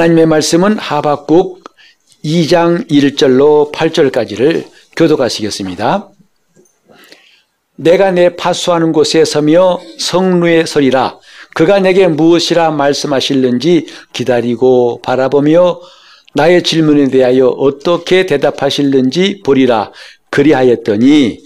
하나님의 0.00 0.24
말씀은 0.24 0.78
하박국 0.78 1.62
2장 2.24 2.90
1절로 2.90 3.70
8절까지를 3.70 4.64
교도하시겠습니다. 4.96 6.08
내가 7.76 8.10
내 8.10 8.34
파수하는 8.34 8.92
곳에 8.92 9.26
서며 9.26 9.78
성루에 9.98 10.64
서리라. 10.64 11.18
그가 11.54 11.80
내게 11.80 12.08
무엇이라 12.08 12.70
말씀하실는지 12.70 13.88
기다리고 14.14 15.02
바라보며 15.02 15.82
나의 16.32 16.62
질문에 16.62 17.08
대하여 17.08 17.48
어떻게 17.48 18.24
대답하실는지 18.24 19.42
보리라. 19.44 19.92
그리하였더니 20.30 21.40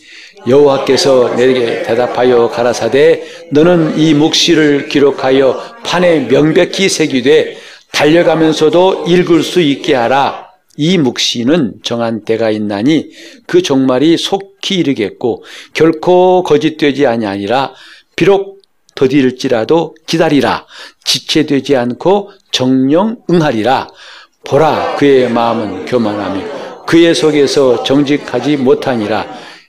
여호와께서 0.47 1.35
내게 1.35 1.83
대답하여 1.83 2.51
가라사대 2.51 3.25
너는 3.51 3.99
이 3.99 4.15
묵시를 4.15 4.89
기록하여 4.89 5.61
판에 5.83 6.29
명백히 6.29 6.89
새기되 6.89 7.64
달려가면서도 7.95 9.05
읽을 9.07 9.43
수 9.43 9.61
있게 9.61 9.95
하라. 9.95 10.49
이 10.77 10.99
묵시는 10.99 11.75
정한 11.85 12.25
때가 12.25 12.51
있나니 12.51 13.11
그 13.47 13.63
종말이 13.63 14.19
속히 14.19 14.77
이르겠고 14.77 15.45
결코 15.73 16.43
거짓되지 16.43 17.07
아니하니라. 17.07 17.73
비록 18.17 18.61
더딜지라도 18.97 19.95
기다리라. 20.07 20.67
지체되지 21.05 21.77
않고 21.77 22.33
정령 22.51 23.19
응하리라. 23.31 23.89
보라 24.45 24.97
그의 24.97 25.31
마음은 25.31 25.87
교만하며 25.87 26.85
그의 26.87 27.15
속에서 27.15 27.83
정직하지 27.85 28.57
못하니라. 28.57 29.27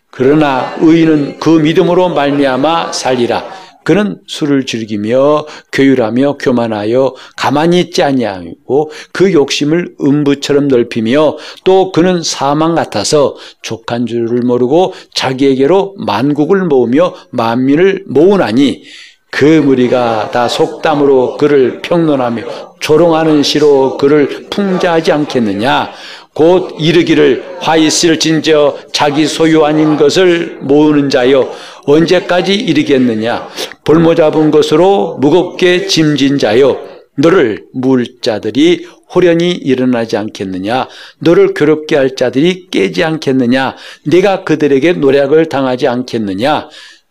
그러나 0.10 0.76
의인은 0.80 1.40
그 1.40 1.50
믿음으로 1.50 2.10
말미암아 2.10 2.92
살리라. 2.92 3.65
그는 3.86 4.18
술을 4.28 4.66
즐기며 4.66 5.46
교율하며 5.72 6.38
교만하여 6.40 7.16
가만히 7.38 7.80
있지 7.80 8.04
아니하고 8.04 8.92
그 9.14 9.32
욕심을 9.32 9.96
음부처럼 10.02 10.68
넓히며 10.68 11.38
또 11.64 11.92
그는 11.94 12.24
사망 12.24 12.76
같아서 12.76 13.36
족한 13.62 14.08
줄을 14.08 14.42
모르고 14.42 14.94
자기에게로 15.14 15.96
만국을 16.00 16.66
모으며 16.66 17.14
만민을 17.30 18.04
모으나니 18.08 18.84
그 19.30 19.44
무리가 19.44 20.32
다 20.32 20.48
속담으로 20.48 21.38
그를 21.38 21.82
평론하며 21.82 22.76
조롱하는 22.80 23.44
시로 23.44 23.98
그를 23.98 24.48
풍자하지 24.50 25.12
않겠느냐 25.12 25.92
곧 26.36 26.76
이르기를 26.78 27.60
화이스를 27.62 28.20
진저 28.20 28.78
자기 28.92 29.26
소유 29.26 29.64
아닌 29.64 29.96
것을 29.96 30.58
모으는 30.62 31.10
자여 31.10 31.50
언제까지 31.86 32.54
이르겠느냐? 32.54 33.48
볼모 33.86 34.16
잡은 34.16 34.52
것으로 34.52 35.18
무겁게 35.22 35.88
짐진 35.88 36.38
자여 36.38 36.78
너를 37.18 37.64
물 37.74 38.20
자들이 38.20 38.86
호련히 39.14 39.52
일어나지 39.52 40.18
않겠느냐? 40.18 40.90
너를 41.20 41.54
괴롭게 41.54 41.96
할 41.96 42.18
자들이 42.18 42.68
깨지 42.70 43.06
않겠느냐? 43.06 43.78
네가 44.04 44.44
그들에게 44.44 44.92
노력을 44.94 45.46
당하지 45.46 45.88
않겠느냐? 45.88 46.68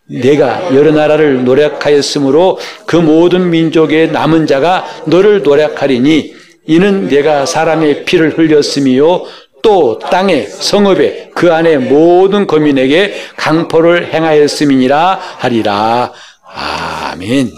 내가 0.06 0.74
여러 0.74 0.92
나라를 0.92 1.44
노력하였으므로 1.46 2.58
그 2.84 2.96
모든 2.96 3.48
민족의 3.48 4.12
남은 4.12 4.46
자가 4.46 4.84
너를 5.06 5.42
노력하리니 5.42 6.43
이는 6.66 7.08
내가 7.08 7.46
사람의 7.46 8.04
피를 8.04 8.38
흘렸으며 8.38 9.24
또 9.62 9.98
땅에 9.98 10.46
성읍에 10.46 11.30
그 11.34 11.52
안에 11.52 11.78
모든 11.78 12.46
거민에게 12.46 13.14
강포를 13.36 14.12
행하였음이니라 14.12 15.14
하리라. 15.38 16.12
아멘. 16.42 17.50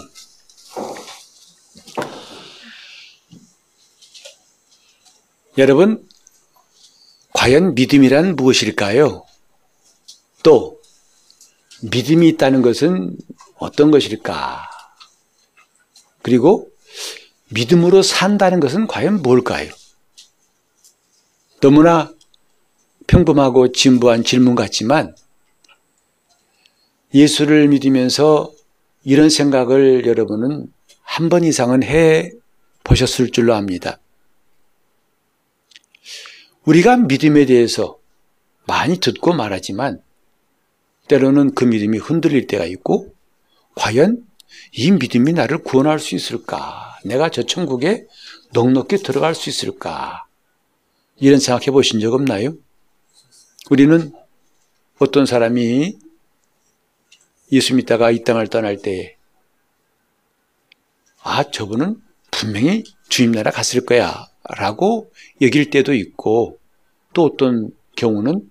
여러분, 5.57 6.07
과연 7.33 7.75
믿음이란 7.75 8.35
무엇일까요? 8.35 9.25
또, 10.43 10.79
믿음이 11.81 12.27
있다는 12.29 12.61
것은 12.61 13.17
어떤 13.57 13.91
것일까? 13.91 14.69
그리고 16.21 16.69
믿음으로 17.49 18.01
산다는 18.01 18.59
것은 18.59 18.87
과연 18.87 19.21
뭘까요? 19.21 19.71
너무나 21.61 22.13
평범하고 23.07 23.71
진부한 23.71 24.23
질문 24.23 24.55
같지만 24.55 25.15
예수를 27.13 27.67
믿으면서 27.69 28.51
이런 29.03 29.29
생각을 29.29 30.05
여러분은 30.05 30.67
한 31.01 31.29
번 31.29 31.43
이상은 31.45 31.83
해 31.83 32.31
보셨을 32.83 33.31
줄로 33.31 33.55
압니다. 33.55 33.99
우리가 36.65 36.97
믿음에 36.97 37.45
대해서 37.45 37.97
많이 38.67 38.99
듣고 38.99 39.33
말하지만 39.33 40.01
때로는 41.07 41.55
그 41.55 41.63
믿음이 41.63 41.97
흔들릴 41.97 42.45
때가 42.47 42.65
있고 42.65 43.15
과연 43.75 44.25
이 44.73 44.91
믿음이 44.91 45.31
나를 45.33 45.59
구원할 45.59 45.99
수 45.99 46.13
있을까? 46.15 46.86
내가 47.07 47.29
저 47.29 47.43
천국에 47.43 48.05
넉넉히 48.53 48.97
들어갈 48.97 49.35
수 49.35 49.49
있을까? 49.49 50.25
이런 51.17 51.39
생각해 51.39 51.71
보신 51.71 51.99
적 51.99 52.13
없나요? 52.13 52.55
우리는 53.69 54.13
어떤 54.99 55.25
사람이 55.25 55.97
예수 57.51 57.75
믿다가 57.75 58.11
이 58.11 58.23
땅을 58.23 58.47
떠날 58.47 58.77
때, 58.77 59.17
아, 61.21 61.43
저분은 61.49 62.01
분명히 62.31 62.83
주님 63.09 63.31
나라 63.31 63.51
갔을 63.51 63.85
거야. 63.85 64.27
라고 64.57 65.11
여길 65.41 65.69
때도 65.69 65.93
있고, 65.93 66.59
또 67.13 67.25
어떤 67.25 67.71
경우는 67.95 68.49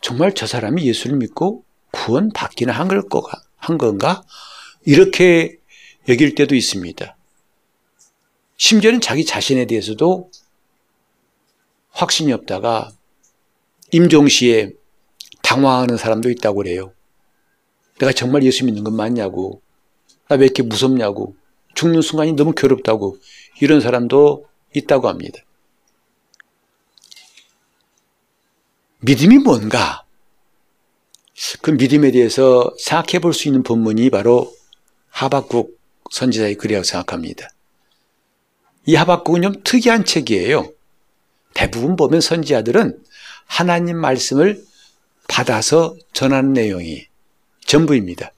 정말 0.00 0.34
저 0.34 0.46
사람이 0.46 0.84
예수를 0.84 1.16
믿고 1.16 1.64
구원 1.92 2.30
받기는 2.32 2.72
한, 2.72 2.88
걸 2.88 3.02
거가, 3.08 3.42
한 3.56 3.78
건가? 3.78 4.22
이렇게 4.84 5.58
여길 6.08 6.34
때도 6.34 6.54
있습니다. 6.54 7.16
심지어는 8.62 9.00
자기 9.00 9.24
자신에 9.24 9.64
대해서도 9.66 10.30
확신이 11.90 12.32
없다가 12.32 12.92
임종시에 13.90 14.70
당황하는 15.42 15.96
사람도 15.96 16.30
있다고 16.30 16.58
그래요. 16.58 16.92
내가 17.98 18.12
정말 18.12 18.44
예수 18.44 18.64
믿는 18.64 18.84
건 18.84 18.94
맞냐고. 18.94 19.60
나 20.28 20.36
왜 20.36 20.44
이렇게 20.44 20.62
무섭냐고. 20.62 21.34
죽는 21.74 22.02
순간이 22.02 22.34
너무 22.34 22.52
괴롭다고. 22.52 23.18
이런 23.60 23.80
사람도 23.80 24.46
있다고 24.76 25.08
합니다. 25.08 25.40
믿음이 29.00 29.38
뭔가? 29.38 30.04
그 31.62 31.72
믿음에 31.72 32.12
대해서 32.12 32.72
생각해 32.78 33.18
볼 33.18 33.32
수 33.34 33.48
있는 33.48 33.64
본문이 33.64 34.08
바로 34.10 34.54
하박국 35.08 35.76
선지자의 36.12 36.54
글이라고 36.54 36.84
생각합니다. 36.84 37.48
이 38.86 38.94
하박국은 38.94 39.42
좀 39.42 39.54
특이한 39.64 40.04
책이에요. 40.04 40.72
대부분 41.54 41.96
보면 41.96 42.20
선지자들은 42.20 43.02
하나님 43.46 43.98
말씀을 43.98 44.62
받아서 45.28 45.96
전하는 46.12 46.52
내용이 46.52 47.06
전부입니다. 47.66 48.32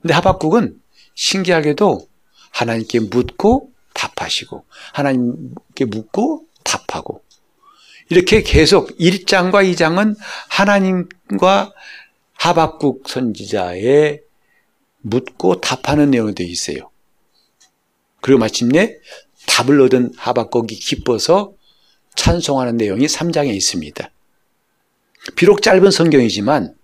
근데 0.00 0.14
하박국은 0.14 0.80
신기하게도 1.14 2.08
하나님께 2.50 3.00
묻고 3.00 3.70
답하시고 3.94 4.64
하나님께 4.92 5.84
묻고 5.84 6.46
답하고 6.64 7.22
이렇게 8.08 8.42
계속 8.42 8.96
1장과 8.98 9.70
2장은 9.72 10.16
하나님과 10.48 11.72
하박국 12.32 13.08
선지자의 13.08 14.22
묻고 15.02 15.60
답하는 15.60 16.10
내용이 16.10 16.34
되어 16.34 16.46
있어요. 16.46 16.90
그리고 18.20 18.40
마침내 18.40 18.98
답을 19.50 19.80
얻은 19.82 20.12
하박국이 20.16 20.76
기뻐서 20.76 21.52
찬송하는 22.14 22.76
내용이 22.76 23.06
3장에 23.06 23.52
있습니다. 23.54 24.10
비록 25.34 25.60
짧은 25.62 25.90
성경이지만 25.90 26.74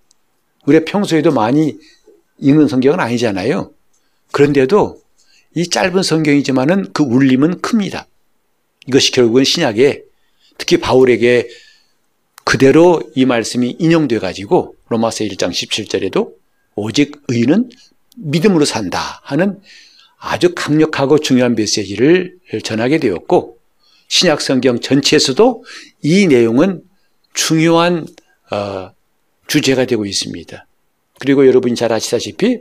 우리가 0.67 0.85
평소에도 0.85 1.33
많이 1.33 1.79
읽는 2.39 2.67
성경은 2.69 2.99
아니잖아요. 3.01 3.73
그런데도 4.33 5.01
이 5.55 5.69
짧은 5.69 6.03
성경이지만은 6.03 6.93
그 6.93 7.05
울림은 7.05 7.61
큽니다. 7.63 8.07
이것이 8.89 9.13
결국은 9.13 9.45
신약에 9.45 10.03
특히 10.59 10.79
바울에게 10.79 11.49
그대로 12.45 13.01
이 13.15 13.25
말씀이 13.25 13.77
인용돼 13.79 14.19
가지고 14.19 14.75
로마서 14.89 15.25
1장 15.25 15.51
17절에도 15.51 16.33
오직 16.75 17.23
의인은 17.29 17.71
믿음으로 18.17 18.65
산다 18.65 19.21
하는 19.23 19.61
아주 20.19 20.55
강력하고 20.55 21.19
중요한 21.19 21.55
메시지를 21.55 22.37
전하게 22.65 22.99
되었고 22.99 23.59
신약 24.09 24.41
성경 24.41 24.81
전체에서도 24.81 25.65
이 26.03 26.27
내용은 26.27 26.83
중요한 27.35 28.07
어, 28.51 28.91
주제가 29.47 29.85
되고 29.85 30.05
있습니다. 30.07 30.67
그리고 31.19 31.47
여러분이 31.47 31.75
잘 31.75 31.93
아시다시피 31.93 32.61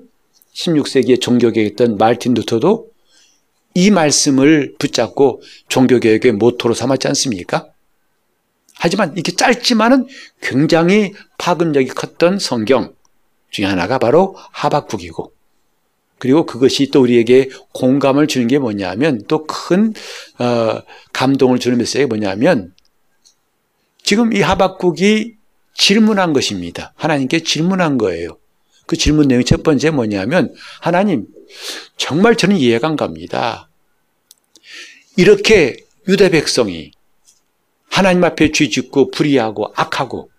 16세기에 0.54 1.22
종교개혁했던 1.22 1.98
말틴 1.98 2.34
루터도 2.34 2.90
이 3.74 3.92
말씀을 3.92 4.76
붙잡고 4.80 5.42
종교개혁의 5.68 6.34
모토로 6.34 6.74
삼았지 6.74 7.08
않습니까? 7.10 7.68
하지만 8.78 9.14
이게 9.18 9.32
짧지만은 9.34 10.08
굉장히 10.42 11.14
파급력이 11.38 11.90
컸던 11.90 12.40
성경 12.40 12.94
중에 13.52 13.66
하나가 13.66 13.98
바로 13.98 14.36
하박국이고 14.52 15.35
그리고 16.26 16.48
그것이 16.48 16.90
또 16.92 17.02
우리에게 17.04 17.52
공감을 17.72 18.26
주는 18.26 18.48
게 18.48 18.58
뭐냐면 18.58 19.22
또큰 19.28 19.94
어, 20.40 20.82
감동을 21.14 21.60
주는 21.60 21.78
메시지가 21.78 22.08
뭐냐면 22.08 22.74
지금 24.02 24.34
이 24.34 24.42
하박국이 24.42 25.36
질문한 25.76 26.34
것입니다. 26.34 26.94
하나님께 26.96 27.44
질문한 27.44 28.00
거예요. 28.00 28.40
그 28.88 28.98
질문 28.98 29.28
내용이 29.28 29.46
첫 29.46 29.62
번째 29.62 29.92
뭐냐면 29.92 30.52
하나님 30.82 31.28
정말 31.96 32.36
저는 32.36 32.58
이해가 32.58 32.88
안 32.88 32.96
갑니다. 32.96 33.70
이렇게 35.18 35.78
유대 36.08 36.30
백성이 36.32 36.90
하나님 37.92 38.24
앞에 38.24 38.52
죄 38.52 38.68
짓고 38.68 39.12
불의하고 39.12 39.74
악하고 39.76 40.32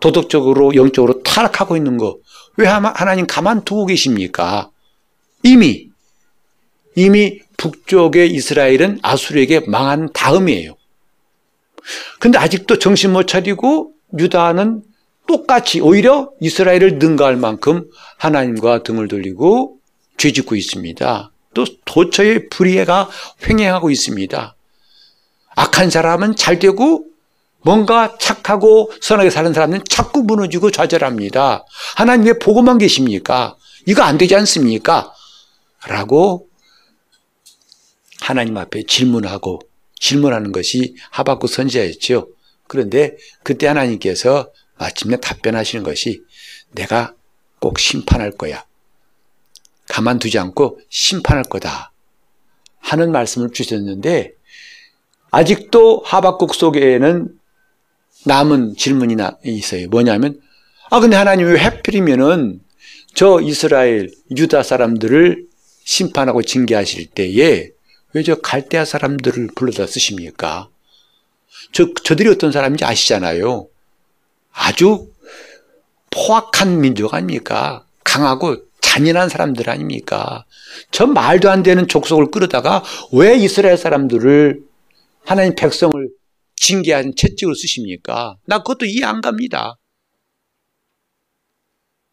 도덕적으로 0.00 0.74
영적으로 0.74 1.22
타락하고 1.22 1.76
있는 1.76 1.96
거 1.96 2.18
왜 2.56 2.66
하나님 2.66 3.26
가만 3.26 3.64
두고 3.64 3.86
계십니까? 3.86 4.70
이미 5.42 5.88
이미 6.94 7.40
북쪽의 7.56 8.32
이스라엘은 8.32 9.00
아수르에게 9.02 9.60
망한 9.60 10.12
다음이에요. 10.12 10.76
근데 12.18 12.38
아직도 12.38 12.78
정신 12.78 13.12
못 13.12 13.26
차리고 13.26 13.92
유다는 14.18 14.82
똑같이 15.26 15.80
오히려 15.80 16.30
이스라엘을 16.40 16.98
능가할 16.98 17.36
만큼 17.36 17.88
하나님과 18.18 18.82
등을 18.82 19.08
돌리고 19.08 19.78
죄짓고 20.16 20.56
있습니다. 20.56 21.32
또 21.54 21.64
도처의 21.84 22.48
불의가 22.48 23.08
횡행하고 23.48 23.90
있습니다. 23.90 24.56
악한 25.56 25.90
사람은 25.90 26.36
잘 26.36 26.58
되고 26.58 27.04
뭔가 27.62 28.16
착하고 28.18 28.92
선하게 29.00 29.30
사는 29.30 29.52
사람은 29.52 29.82
자꾸 29.88 30.22
무너지고 30.22 30.70
좌절합니다. 30.70 31.64
하나님 31.96 32.26
왜 32.26 32.38
보고만 32.38 32.78
계십니까? 32.78 33.56
이거 33.86 34.02
안 34.02 34.18
되지 34.18 34.36
않습니까? 34.36 35.12
라고 35.86 36.48
하나님 38.20 38.56
앞에 38.56 38.84
질문하고 38.84 39.60
질문하는 39.98 40.52
것이 40.52 40.96
하박국 41.10 41.48
선지자였죠. 41.48 42.28
그런데 42.66 43.16
그때 43.42 43.66
하나님께서 43.66 44.52
마침내 44.78 45.18
답변하시는 45.20 45.84
것이 45.84 46.22
내가 46.72 47.14
꼭 47.60 47.78
심판할 47.78 48.32
거야. 48.32 48.64
가만두지 49.88 50.38
않고 50.38 50.80
심판할 50.88 51.44
거다. 51.44 51.92
하는 52.78 53.12
말씀을 53.12 53.50
주셨는데 53.52 54.32
아직도 55.30 56.02
하박국 56.04 56.54
속에는 56.54 57.28
남은 58.24 58.76
질문이 58.76 59.16
있어요. 59.44 59.88
뭐냐면 59.88 60.40
아 60.90 61.00
근데 61.00 61.16
하나님 61.16 61.46
왜 61.46 61.58
해필이면은 61.58 62.60
저 63.14 63.40
이스라엘 63.40 64.12
유다 64.36 64.62
사람들을 64.62 65.46
심판하고 65.86 66.42
징계하실 66.42 67.06
때에 67.06 67.70
왜 68.12 68.22
저 68.22 68.34
갈대아 68.40 68.84
사람들을 68.84 69.48
불러다 69.54 69.86
쓰십니까? 69.86 70.70
저, 71.72 71.92
저들이 72.02 72.30
어떤 72.30 72.50
사람인지 72.50 72.84
아시잖아요. 72.84 73.68
아주 74.52 75.12
포악한 76.10 76.80
민족 76.80 77.12
아닙니까? 77.12 77.86
강하고 78.04 78.64
잔인한 78.80 79.28
사람들 79.28 79.68
아닙니까? 79.68 80.46
저 80.90 81.06
말도 81.06 81.50
안 81.50 81.62
되는 81.62 81.86
족속을 81.86 82.30
끌어다가 82.30 82.82
왜 83.12 83.36
이스라엘 83.36 83.76
사람들을 83.76 84.62
하나님 85.24 85.54
백성을 85.54 85.92
징계한 86.56 87.16
채찍을 87.16 87.54
쓰십니까? 87.54 88.38
나 88.46 88.58
그것도 88.58 88.86
이해 88.86 89.04
안 89.04 89.20
갑니다. 89.20 89.76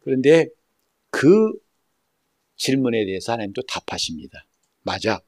그런데 0.02 0.48
그 1.10 1.52
질문에 2.64 3.04
대해서 3.04 3.32
하나님 3.32 3.52
또 3.52 3.60
답하십니다. 3.62 4.46
맞아. 4.82 5.20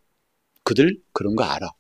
그들 0.63 1.03
그런 1.13 1.37
거 1.37 1.45
알아. 1.45 1.71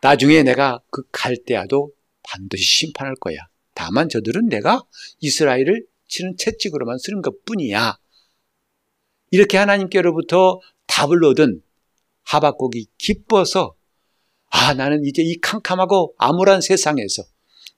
나중에 0.00 0.42
내가 0.42 0.80
그 0.90 1.02
갈대아도 1.12 1.92
반드시 2.22 2.64
심판할 2.64 3.14
거야. 3.16 3.36
다만 3.74 4.08
저들은 4.08 4.48
내가 4.48 4.82
이스라엘을 5.20 5.86
치는 6.08 6.36
채찍으로만 6.38 6.96
쓰는 6.98 7.20
것 7.20 7.44
뿐이야. 7.44 7.98
이렇게 9.30 9.58
하나님께로부터 9.58 10.60
답을 10.86 11.22
얻은 11.24 11.62
하박국이 12.22 12.86
기뻐서 12.96 13.74
아, 14.50 14.72
나는 14.72 15.04
이제 15.04 15.22
이 15.22 15.38
캄캄하고 15.40 16.14
암울한 16.16 16.62
세상에서 16.62 17.24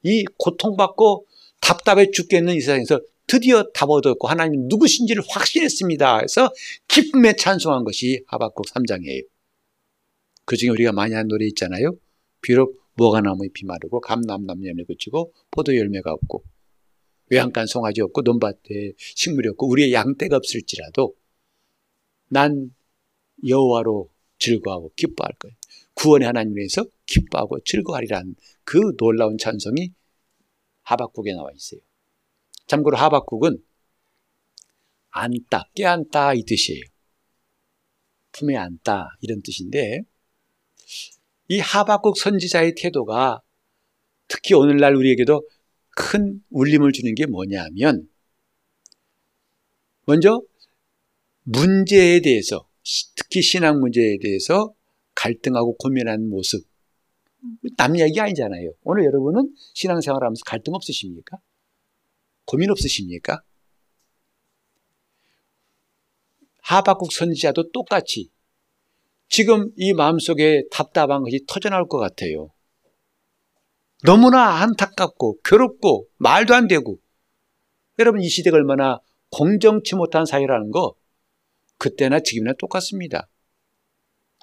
이 0.05 0.25
고통받고 0.38 1.27
답답해 1.61 2.12
죽겠는 2.12 2.55
이 2.55 2.61
세상에서 2.61 3.00
드디어 3.31 3.62
답 3.73 3.88
얻었고 3.91 4.27
하나님 4.27 4.67
누구신지를 4.67 5.23
확신했습니다. 5.29 6.17
그래서 6.17 6.50
기쁨에 6.88 7.35
찬송한 7.37 7.85
것이 7.85 8.25
하박국 8.27 8.67
3장이에요. 8.67 9.25
그 10.44 10.56
중에 10.56 10.71
우리가 10.71 10.91
많이 10.91 11.15
한 11.15 11.29
노래 11.29 11.47
있잖아요. 11.47 11.97
비록 12.43 12.82
무화과 12.97 13.21
나무 13.21 13.44
잎이 13.44 13.67
마르고 13.67 14.00
감남나무 14.00 14.67
열매 14.67 14.82
그치고 14.82 15.32
포도 15.53 15.77
열매가 15.77 16.11
없고 16.12 16.43
외양간 17.29 17.67
송아지 17.67 18.00
없고 18.00 18.23
논밭에 18.23 18.94
식물이 18.99 19.50
없고 19.50 19.69
우리의 19.69 19.93
양떼가 19.93 20.37
없을지라도 20.37 21.15
난 22.31 22.75
여호와로 23.47 24.11
즐거워하고 24.41 24.91
기뻐할 24.97 25.35
거예요. 25.38 25.55
구원의 25.94 26.27
하나님에서 26.27 26.85
기뻐하고 27.06 27.61
즐거워하리란 27.61 28.35
그 28.65 28.97
놀라운 28.97 29.38
찬송이 29.38 29.93
하박국에 30.82 31.32
나와 31.32 31.50
있어요. 31.55 31.81
참고로 32.70 32.96
하박국은 32.96 33.58
안다, 35.11 35.69
깨안다 35.75 36.34
이 36.34 36.44
뜻이에요. 36.44 36.84
품에 38.31 38.55
안다 38.56 39.08
이런 39.20 39.43
뜻인데 39.43 40.02
이 41.49 41.58
하박국 41.58 42.17
선지자의 42.17 42.75
태도가 42.76 43.40
특히 44.28 44.55
오늘날 44.55 44.94
우리에게도 44.94 45.43
큰 45.96 46.40
울림을 46.50 46.93
주는 46.93 47.12
게 47.17 47.26
뭐냐면 47.26 48.08
먼저 50.06 50.41
문제에 51.43 52.20
대해서 52.20 52.69
특히 53.17 53.43
신앙 53.43 53.81
문제에 53.81 54.19
대해서 54.22 54.72
갈등하고 55.17 55.77
고민하는 55.77 56.31
모습 56.31 56.65
남 57.77 57.98
얘기 57.98 58.20
아니잖아요. 58.20 58.74
오늘 58.84 59.06
여러분은 59.06 59.56
신앙생활 59.74 60.22
하면서 60.22 60.43
갈등 60.46 60.74
없으십니까? 60.74 61.39
고민 62.50 62.69
없으십니까? 62.70 63.44
하박국 66.62 67.12
선지자도 67.12 67.70
똑같이 67.70 68.28
지금 69.28 69.70
이 69.76 69.92
마음속에 69.92 70.64
답답한 70.69 71.22
것이 71.22 71.44
터져나올 71.46 71.86
것 71.86 71.98
같아요. 71.98 72.50
너무나 74.02 74.62
안타깝고 74.62 75.42
괴롭고 75.44 76.08
말도 76.16 76.52
안 76.52 76.66
되고 76.66 76.98
여러분 78.00 78.20
이 78.20 78.28
시대가 78.28 78.56
얼마나 78.56 78.98
공정치 79.30 79.94
못한 79.94 80.26
사회라는 80.26 80.72
거 80.72 80.96
그때나 81.78 82.19
지금이나 82.19 82.54
똑같습니다. 82.58 83.28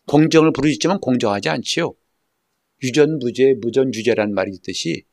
공정을 0.06 0.54
부르짖지만 0.54 1.02
공정하지 1.02 1.50
않지요. 1.50 1.94
유전무죄, 2.84 3.56
무전유죄란 3.60 4.34
말이 4.34 4.52
있듯이 4.54 5.04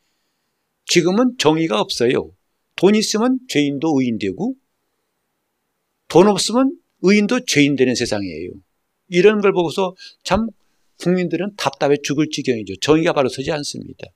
지금은 0.86 1.38
정의가 1.38 1.80
없어요. 1.80 2.30
돈 2.76 2.94
있으면 2.94 3.38
죄인도 3.48 4.00
의인 4.00 4.18
되고 4.18 4.54
돈 6.08 6.28
없으면 6.28 6.76
의인도 7.02 7.44
죄인 7.44 7.76
되는 7.76 7.94
세상이에요. 7.94 8.50
이런 9.08 9.40
걸 9.40 9.52
보고서 9.52 9.94
참 10.22 10.48
국민들은 11.00 11.54
답답해 11.56 11.96
죽을 12.02 12.28
지경이죠. 12.30 12.74
정의가 12.80 13.12
바로 13.12 13.28
서지 13.28 13.50
않습니다. 13.52 14.06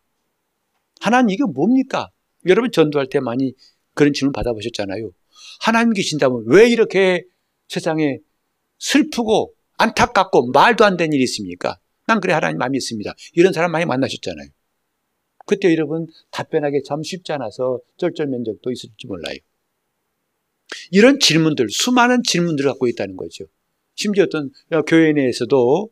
하나님 1.00 1.30
이게 1.30 1.42
뭡니까? 1.44 2.08
여러분 2.46 2.70
전도할 2.70 3.08
때 3.08 3.20
많이 3.20 3.52
그런 3.94 4.12
질문 4.12 4.32
받아보셨잖아요. 4.32 5.10
하나님 5.60 5.92
계신다면 5.92 6.44
왜 6.46 6.68
이렇게 6.68 7.24
세상에 7.68 8.18
슬프고 8.78 9.54
안타깝고 9.76 10.50
말도 10.52 10.84
안 10.84 10.96
되는 10.96 11.12
일이 11.12 11.24
있습니까? 11.24 11.78
난 12.06 12.20
그래 12.20 12.32
하나님 12.32 12.58
마음이 12.58 12.76
있습니다. 12.78 13.12
이런 13.34 13.52
사람 13.52 13.72
많이 13.72 13.84
만나셨잖아요. 13.84 14.48
그때 15.48 15.72
여러분 15.72 16.06
답변하기 16.30 16.82
참 16.84 17.02
쉽지 17.02 17.32
않아서 17.32 17.80
쩔쩔면적도 17.96 18.70
있을지 18.70 19.06
몰라요. 19.06 19.36
이런 20.90 21.18
질문들, 21.18 21.68
수많은 21.70 22.22
질문들을 22.22 22.70
갖고 22.70 22.86
있다는 22.86 23.16
거죠. 23.16 23.46
심지어 23.94 24.24
어떤 24.24 24.50
교회 24.86 25.12
내에서도 25.12 25.90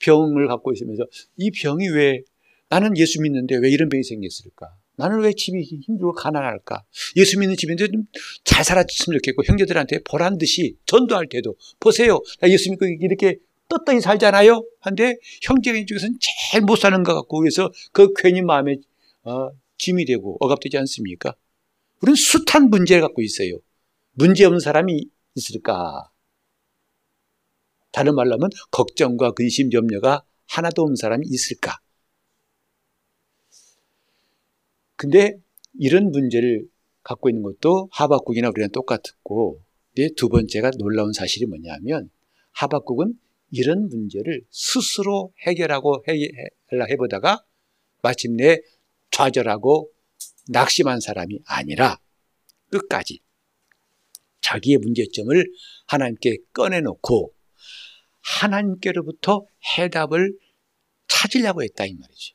병을 0.00 0.48
갖고 0.48 0.72
있으면서 0.72 1.04
이 1.36 1.50
병이 1.50 1.88
왜 1.90 2.20
나는 2.68 2.96
예수 2.98 3.22
믿는데 3.22 3.56
왜 3.56 3.70
이런 3.70 3.88
병이 3.88 4.02
생겼을까? 4.02 4.74
나는 4.96 5.20
왜 5.20 5.32
집이 5.32 5.62
힘들고 5.62 6.12
가난할까? 6.12 6.84
예수 7.16 7.38
믿는 7.38 7.56
집인데 7.56 7.86
좀 7.88 8.04
잘 8.44 8.64
살았으면 8.64 9.18
좋겠고 9.18 9.42
형제들한테 9.44 10.00
보란 10.04 10.38
듯이 10.38 10.76
전도할 10.86 11.28
때도 11.28 11.56
보세요. 11.80 12.20
나 12.40 12.48
예수 12.48 12.70
믿고 12.70 12.86
이렇게 12.86 13.38
떳떳히 13.68 14.00
살잖아요. 14.00 14.64
한데 14.80 15.16
형제인 15.42 15.86
중에서는 15.86 16.18
제일 16.20 16.64
못 16.64 16.76
사는 16.76 17.02
것 17.02 17.14
같고 17.14 17.40
그래서 17.40 17.70
그 17.92 18.12
괜히 18.16 18.42
마음에 18.42 18.76
어, 19.22 19.50
짐이 19.78 20.04
되고 20.04 20.36
억압되지 20.40 20.76
않습니까? 20.78 21.34
우리는 22.02 22.14
숱한 22.16 22.70
문제를 22.70 23.02
갖고 23.02 23.22
있어요. 23.22 23.58
문제 24.12 24.44
없는 24.44 24.60
사람이 24.60 25.08
있을까? 25.34 26.10
다른 27.90 28.14
말로 28.14 28.34
하면 28.34 28.50
걱정과 28.70 29.32
근심, 29.32 29.72
염려가 29.72 30.24
하나도 30.48 30.82
없는 30.82 30.96
사람이 30.96 31.26
있을까? 31.28 31.78
근데 34.96 35.38
이런 35.78 36.10
문제를 36.10 36.68
갖고 37.02 37.28
있는 37.28 37.42
것도 37.42 37.88
하박국이나 37.92 38.48
우리랑 38.48 38.70
똑같고 38.72 39.60
두 40.16 40.28
번째가 40.28 40.72
놀라운 40.78 41.12
사실이 41.12 41.46
뭐냐면 41.46 42.10
하박국은 42.52 43.18
이런 43.56 43.88
문제를 43.88 44.42
스스로 44.50 45.32
해결하고 45.46 46.04
해결하려 46.08 46.86
해보다가 46.90 47.44
마침내 48.02 48.58
좌절하고 49.12 49.92
낙심한 50.48 50.98
사람이 50.98 51.38
아니라 51.46 52.00
끝까지 52.70 53.20
자기의 54.40 54.78
문제점을 54.78 55.52
하나님께 55.86 56.38
꺼내놓고 56.52 57.32
하나님께로부터 58.20 59.46
해답을 59.78 60.36
찾으려고 61.06 61.62
했다 61.62 61.86
이 61.86 61.94
말이죠. 61.94 62.34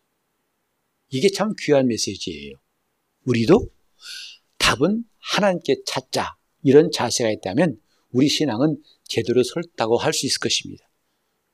이게 1.10 1.30
참 1.30 1.54
귀한 1.60 1.88
메시지예요. 1.88 2.54
우리도 3.26 3.70
답은 4.58 5.04
하나님께 5.18 5.82
찾자 5.86 6.38
이런 6.64 6.90
자세가 6.92 7.30
있다면 7.32 7.78
우리 8.12 8.30
신앙은 8.30 8.82
제대로 9.04 9.44
설다고 9.44 9.98
할 9.98 10.14
수 10.14 10.26
있을 10.26 10.40
것입니다. 10.40 10.89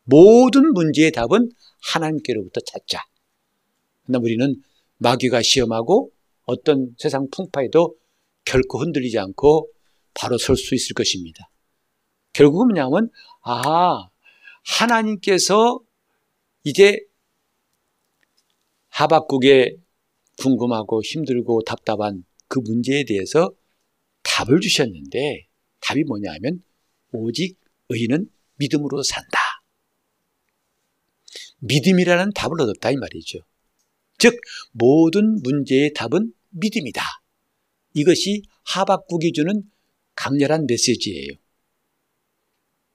모든 0.06 0.74
문제의 0.74 1.12
답은 1.12 1.52
하나님께로부터 1.94 2.62
찾자. 2.62 3.04
그러나 4.04 4.24
우리는 4.24 4.56
마귀가 4.98 5.42
시험하고 5.42 6.12
어떤 6.46 6.96
세상 6.98 7.28
풍파에도 7.30 7.96
결코 8.46 8.80
흔들리지 8.80 9.20
않고 9.20 9.70
바로 10.14 10.38
설 10.38 10.56
수 10.56 10.76
있을 10.76 10.94
것입니다. 10.94 11.50
결국은 12.34 12.68
뭐냐면, 12.68 13.10
아, 13.42 14.10
하나님께서 14.80 15.80
이제 16.64 17.00
하박국에 18.90 19.76
궁금하고 20.42 21.02
힘들고 21.04 21.64
답답한 21.64 22.24
그 22.48 22.60
문제에 22.60 23.04
대해서 23.04 23.52
답을 24.24 24.60
주셨는데 24.62 25.48
답이 25.82 26.04
뭐냐면 26.06 26.64
오직 27.12 27.58
의인은 27.90 28.30
믿음으로 28.56 29.04
산다. 29.04 29.40
믿음이라는 31.60 32.32
답을 32.34 32.62
얻었다 32.62 32.92
이 32.92 32.96
말이죠. 32.98 33.40
즉 34.18 34.40
모든 34.72 35.42
문제의 35.42 35.94
답은 35.94 36.34
믿음이다. 36.52 37.02
이것이 37.94 38.44
하박국이 38.64 39.32
주는 39.34 39.64
강렬한 40.16 40.66
메시지예요. 40.68 41.32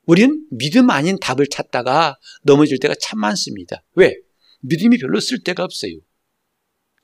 우리는 0.06 0.44
믿음 0.50 0.90
아닌 0.90 1.18
답을 1.20 1.46
찾다가 1.46 2.18
넘어질 2.42 2.78
때가 2.78 2.94
참 3.00 3.20
많습니다. 3.20 3.82
왜? 3.94 4.14
믿음이 4.62 4.98
별로 4.98 5.20
쓸 5.20 5.42
데가 5.42 5.64
없어요. 5.64 5.92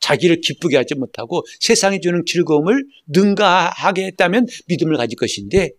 자기를 0.00 0.40
기쁘게 0.40 0.76
하지 0.76 0.94
못하고 0.94 1.44
세상이 1.60 2.00
주는 2.00 2.22
즐거움을 2.26 2.86
능가하게 3.08 4.06
했다면 4.06 4.46
믿음을 4.68 4.96
가질 4.96 5.16
것인데 5.16 5.70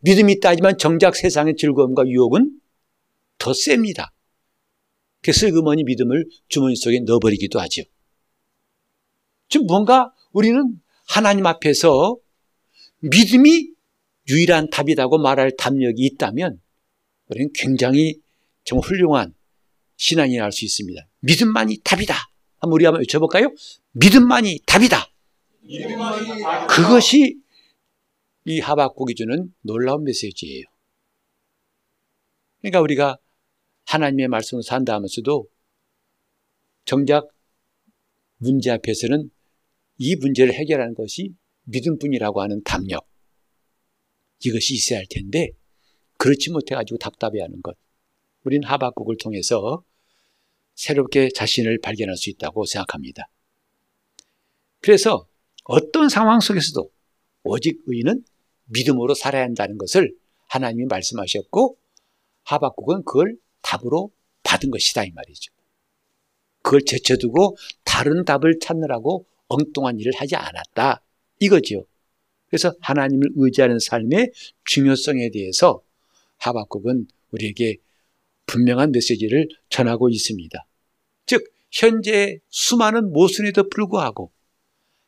믿음이 0.00 0.34
있다 0.34 0.50
하지만 0.50 0.78
정작 0.78 1.16
세상의 1.16 1.56
즐거움과 1.56 2.06
유혹은 2.06 2.60
더 3.38 3.52
셉니다. 3.52 4.12
그 5.22 5.32
슬그머니 5.32 5.84
믿음을 5.84 6.26
주머니 6.48 6.76
속에 6.76 7.00
넣어버리기도 7.00 7.60
하죠. 7.60 7.82
즉 9.48 9.66
뭔가 9.66 10.12
우리는 10.32 10.80
하나님 11.08 11.46
앞에서 11.46 12.16
믿음이 13.00 13.70
유일한 14.28 14.68
답이라고 14.70 15.18
말할 15.18 15.56
담력이 15.56 16.04
있다면 16.04 16.60
우리는 17.28 17.50
굉장히 17.54 18.20
정말 18.64 18.88
훌륭한 18.88 19.34
신앙이 19.96 20.36
날수 20.36 20.64
있습니다. 20.64 21.08
믿음만이 21.20 21.78
답이다. 21.82 22.14
한번 22.58 22.74
우리 22.74 22.84
한번 22.84 23.00
외쳐볼까요? 23.00 23.52
믿음만이 23.92 24.60
답이다. 24.66 25.10
그것이 26.68 27.38
이 28.44 28.60
하박국이 28.60 29.14
주는 29.14 29.52
놀라운 29.62 30.04
메시지예요. 30.04 30.64
그러니까 32.60 32.80
우리가 32.80 33.18
하나님의 33.88 34.28
말씀을 34.28 34.62
산다 34.62 34.94
하면서도 34.94 35.48
정작 36.84 37.28
문제 38.36 38.70
앞에서는 38.70 39.30
이 39.96 40.16
문제를 40.16 40.52
해결하는 40.52 40.94
것이 40.94 41.34
믿음뿐이라고 41.64 42.42
하는 42.42 42.62
담력. 42.64 43.08
이것이 44.44 44.74
있어야 44.74 44.98
할 44.98 45.06
텐데 45.10 45.50
그렇지 46.18 46.50
못해가지고 46.50 46.98
답답해하는 46.98 47.62
것. 47.62 47.76
우린 48.44 48.62
하박국을 48.62 49.16
통해서 49.16 49.82
새롭게 50.74 51.30
자신을 51.34 51.80
발견할 51.80 52.16
수 52.16 52.30
있다고 52.30 52.66
생각합니다. 52.66 53.28
그래서 54.80 55.26
어떤 55.64 56.08
상황 56.08 56.40
속에서도 56.40 56.90
오직 57.42 57.82
의인은 57.86 58.22
믿음으로 58.66 59.14
살아야 59.14 59.42
한다는 59.42 59.78
것을 59.78 60.14
하나님이 60.46 60.86
말씀하셨고 60.86 61.78
하박국은 62.44 63.04
그걸 63.04 63.36
답으로 63.62 64.12
받은 64.42 64.70
것이다 64.70 65.04
이 65.04 65.10
말이죠. 65.10 65.52
그걸 66.62 66.82
제쳐두고 66.84 67.56
다른 67.84 68.24
답을 68.24 68.58
찾느라고 68.60 69.26
엉뚱한 69.48 69.98
일을 69.98 70.12
하지 70.16 70.36
않았다 70.36 71.02
이거지요. 71.40 71.84
그래서 72.48 72.74
하나님을 72.80 73.30
의지하는 73.36 73.78
삶의 73.78 74.32
중요성에 74.64 75.30
대해서 75.30 75.82
하박국은 76.38 77.06
우리에게 77.30 77.76
분명한 78.46 78.92
메시지를 78.92 79.48
전하고 79.68 80.08
있습니다. 80.08 80.66
즉 81.26 81.44
현재 81.70 82.38
수많은 82.48 83.12
모순에도 83.12 83.68
불구하고 83.68 84.32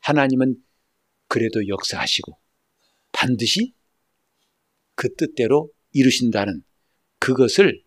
하나님은 0.01 0.63
그래도 1.29 1.67
역사하시고 1.67 2.37
반드시 3.13 3.73
그 4.95 5.15
뜻대로 5.15 5.71
이루신다는 5.93 6.63
그것을 7.19 7.83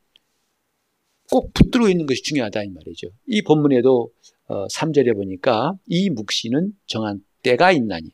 꼭 1.29 1.53
붙들고 1.53 1.89
있는 1.89 2.05
것이 2.05 2.21
중요하다 2.23 2.63
이 2.63 2.69
말이죠. 2.69 3.07
이 3.27 3.41
본문에도 3.41 4.11
3절에 4.47 5.11
어, 5.11 5.13
보니까 5.15 5.73
이 5.87 6.09
묵시는 6.09 6.73
정한 6.85 7.21
때가 7.41 7.71
있나니 7.71 8.09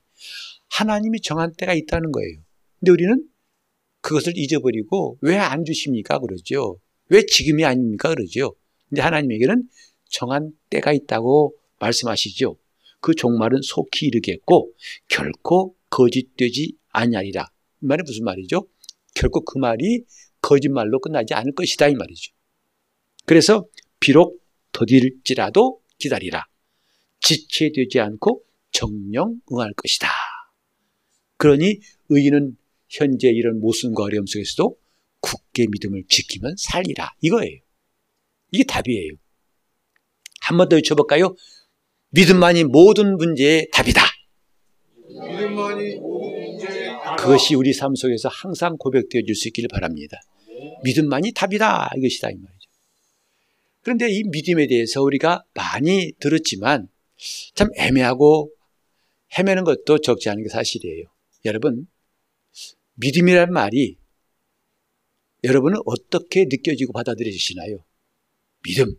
하나님이 0.70 1.22
정한 1.22 1.52
때가 1.58 1.74
있다는 1.74 2.12
거예요. 2.12 2.38
근데 2.80 2.92
우리는 2.92 3.28
그것을 4.02 4.34
잊어버리고 4.38 5.18
왜 5.22 5.38
안 5.38 5.66
주십니까 5.66 6.20
그러죠. 6.20 6.80
왜 7.10 7.26
지금이 7.26 7.66
아닙니까 7.66 8.10
그러죠. 8.10 8.56
근데 8.88 9.02
하나님에게는 9.02 9.64
정한 10.10 10.52
때가 10.70 10.94
있다고 10.94 11.56
말씀하시죠. 11.80 12.58
그 13.02 13.14
종말은 13.16 13.62
속히 13.64 14.08
이르겠고 14.08 14.72
결코 15.08 15.76
거짓되지 15.90 16.74
아니하리라. 16.90 17.46
이 17.82 17.86
말이 17.86 18.04
무슨 18.06 18.26
말이죠? 18.26 18.68
결코 19.16 19.42
그 19.42 19.58
말이 19.58 20.04
거짓말로 20.42 21.00
끝나지 21.00 21.34
않을 21.34 21.54
것이다 21.54 21.88
이 21.88 21.96
말이죠. 21.96 22.32
그래서 23.30 23.64
비록 24.00 24.42
더딜지라도 24.72 25.82
기다리라. 26.00 26.48
지체되지 27.22 28.00
않고 28.00 28.42
정령 28.72 29.42
응할 29.52 29.72
것이다. 29.74 30.08
그러니 31.38 31.78
의인은 32.10 32.58
현재 32.88 33.28
이런 33.30 33.60
모순과 33.60 34.02
어려움 34.02 34.26
속에서도 34.26 34.76
굳게 35.20 35.68
믿음을 35.70 36.06
지키면 36.10 36.56
살리라. 36.58 37.12
이거예요. 37.22 37.60
이게 38.52 38.64
답이에요. 38.64 39.14
한 40.42 40.58
번 40.58 40.68
더 40.68 40.78
외쳐볼까요? 40.78 41.36
믿음만이 42.10 42.64
모든 42.64 43.16
문제의 43.16 43.70
답이다. 43.72 44.02
그것이 47.20 47.54
우리 47.54 47.74
삶 47.74 47.94
속에서 47.94 48.28
항상 48.28 48.76
고백되어 48.80 49.22
줄 49.22 49.36
수 49.36 49.50
있기를 49.50 49.68
바랍니다. 49.72 50.18
믿음만이 50.84 51.34
답이다. 51.34 51.92
이것이다. 51.96 52.32
이 52.32 52.36
말이죠. 52.38 52.59
그런데 53.90 54.08
이 54.08 54.22
믿음에 54.24 54.68
대해서 54.68 55.02
우리가 55.02 55.44
많이 55.56 56.12
들었지만 56.20 56.90
참 57.56 57.70
애매하고 57.76 58.52
헤매는 59.36 59.64
것도 59.64 59.98
적지 60.02 60.30
않은 60.30 60.44
게 60.44 60.50
사실이에요. 60.50 61.06
여러분, 61.46 61.88
믿음이란 62.98 63.52
말이 63.52 63.98
여러분은 65.44 65.80
어떻게 65.88 66.44
느껴지고 66.44 66.94
받아들여지시나요? 66.94 67.84
믿음. 68.62 68.94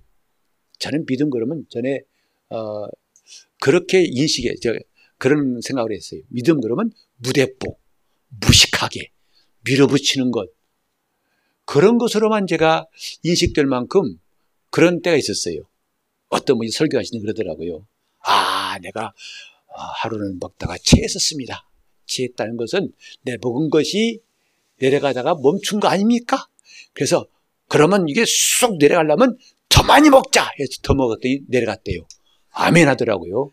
저는 0.81 1.07
믿음 1.07 1.31
그러면 1.31 1.67
전에 1.69 2.01
어, 2.49 2.89
그렇게 3.61 4.03
인식에 4.05 4.57
저 4.61 4.75
그런 5.19 5.61
생각을 5.61 5.93
했어요. 5.93 6.21
믿음 6.31 6.61
그러면 6.61 6.91
무대뽀, 7.19 7.79
무식하게 8.41 9.13
밀어붙이는 9.65 10.33
것. 10.33 10.51
그런 11.65 11.97
것으로만 11.97 12.49
제가 12.49 12.89
인식될 13.23 13.67
만큼 13.67 14.19
그런 14.71 15.03
때가 15.03 15.17
있었어요. 15.17 15.63
어떤 16.29 16.59
분이 16.59 16.71
설교하시는 16.71 17.21
그러더라고요. 17.21 17.87
아, 18.21 18.79
내가 18.83 19.13
하루는 20.03 20.39
먹다가 20.41 20.77
체했었습니다. 20.83 21.67
체했다는 22.07 22.57
것은 22.57 22.93
내 23.23 23.37
먹은 23.41 23.71
것이 23.71 24.21
내려가다가 24.79 25.35
멈춘 25.35 25.81
거 25.81 25.89
아닙니까? 25.89 26.47
그래서 26.93 27.27
그러면 27.69 28.09
이게 28.09 28.25
쑥 28.27 28.79
내려가려면 28.79 29.37
더 29.69 29.83
많이 29.83 30.11
먹자 30.11 30.51
해서 30.59 30.71
더 30.83 30.95
먹었더니 30.95 31.41
내려갔대요. 31.49 32.07
아멘 32.53 32.89
하더라고요. 32.89 33.53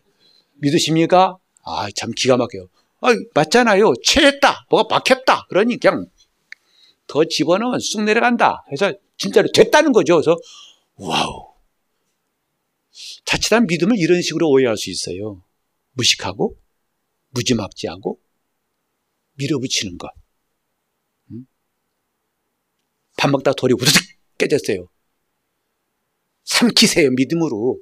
믿으십니까? 0.54 1.36
아, 1.62 1.88
참 1.94 2.10
기가 2.16 2.36
막혀요. 2.36 2.68
아, 3.00 3.08
맞잖아요. 3.34 3.92
체했다. 4.04 4.66
뭐가 4.70 4.96
막혔다. 4.96 5.46
그러니 5.48 5.78
그냥 5.78 6.06
더 7.06 7.24
집어넣으면 7.24 7.78
쑥 7.78 8.02
내려간다. 8.02 8.64
해서 8.72 8.92
진짜로 9.16 9.48
됐다는 9.52 9.92
거죠. 9.92 10.16
그래서 10.16 10.36
wow. 10.98 11.54
자칫한 13.24 13.66
믿음을 13.66 13.96
이런 13.98 14.20
식으로 14.20 14.48
오해할 14.50 14.76
수 14.76 14.90
있어요. 14.90 15.42
무식하고 15.92 16.58
무지막지하고 17.30 18.20
밀어붙이는 19.34 19.98
것. 19.98 20.10
밥 23.16 23.30
먹다 23.30 23.52
돌이 23.52 23.74
우르륵 23.74 23.92
깨졌어요. 24.38 24.88
삼키세요, 26.44 27.10
믿음으로. 27.10 27.80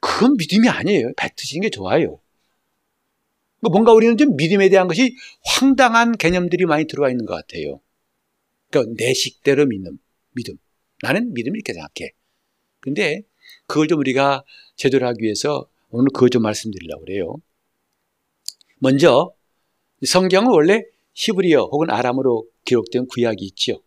그건 0.00 0.36
믿음이 0.36 0.68
아니에요. 0.68 1.12
뱉으시는 1.16 1.62
게 1.62 1.70
좋아요. 1.70 2.20
그러니까 3.60 3.72
뭔가 3.72 3.92
우리는 3.92 4.16
좀 4.16 4.36
믿음에 4.36 4.68
대한 4.68 4.88
것이 4.88 5.16
황당한 5.44 6.16
개념들이 6.16 6.64
많이 6.66 6.86
들어와 6.86 7.10
있는 7.10 7.26
것 7.26 7.34
같아요. 7.34 7.80
그러니까 8.70 8.94
내 8.98 9.14
식대로 9.14 9.66
믿는 9.66 9.98
믿음. 10.32 10.56
나는 11.02 11.32
믿음을 11.32 11.56
이렇게 11.56 11.72
생각해. 11.72 12.12
근데 12.80 13.22
그걸 13.66 13.88
좀 13.88 13.98
우리가 14.00 14.44
제대로 14.76 15.06
하기 15.06 15.22
위해서 15.22 15.68
오늘 15.90 16.08
그거 16.12 16.28
좀 16.28 16.42
말씀드리려고 16.42 17.04
그래요. 17.04 17.36
먼저 18.78 19.32
성경은 20.04 20.50
원래 20.50 20.84
히브리어 21.14 21.64
혹은 21.64 21.90
아람어로 21.90 22.46
기록된 22.64 23.06
구약이 23.06 23.44
있죠. 23.46 23.82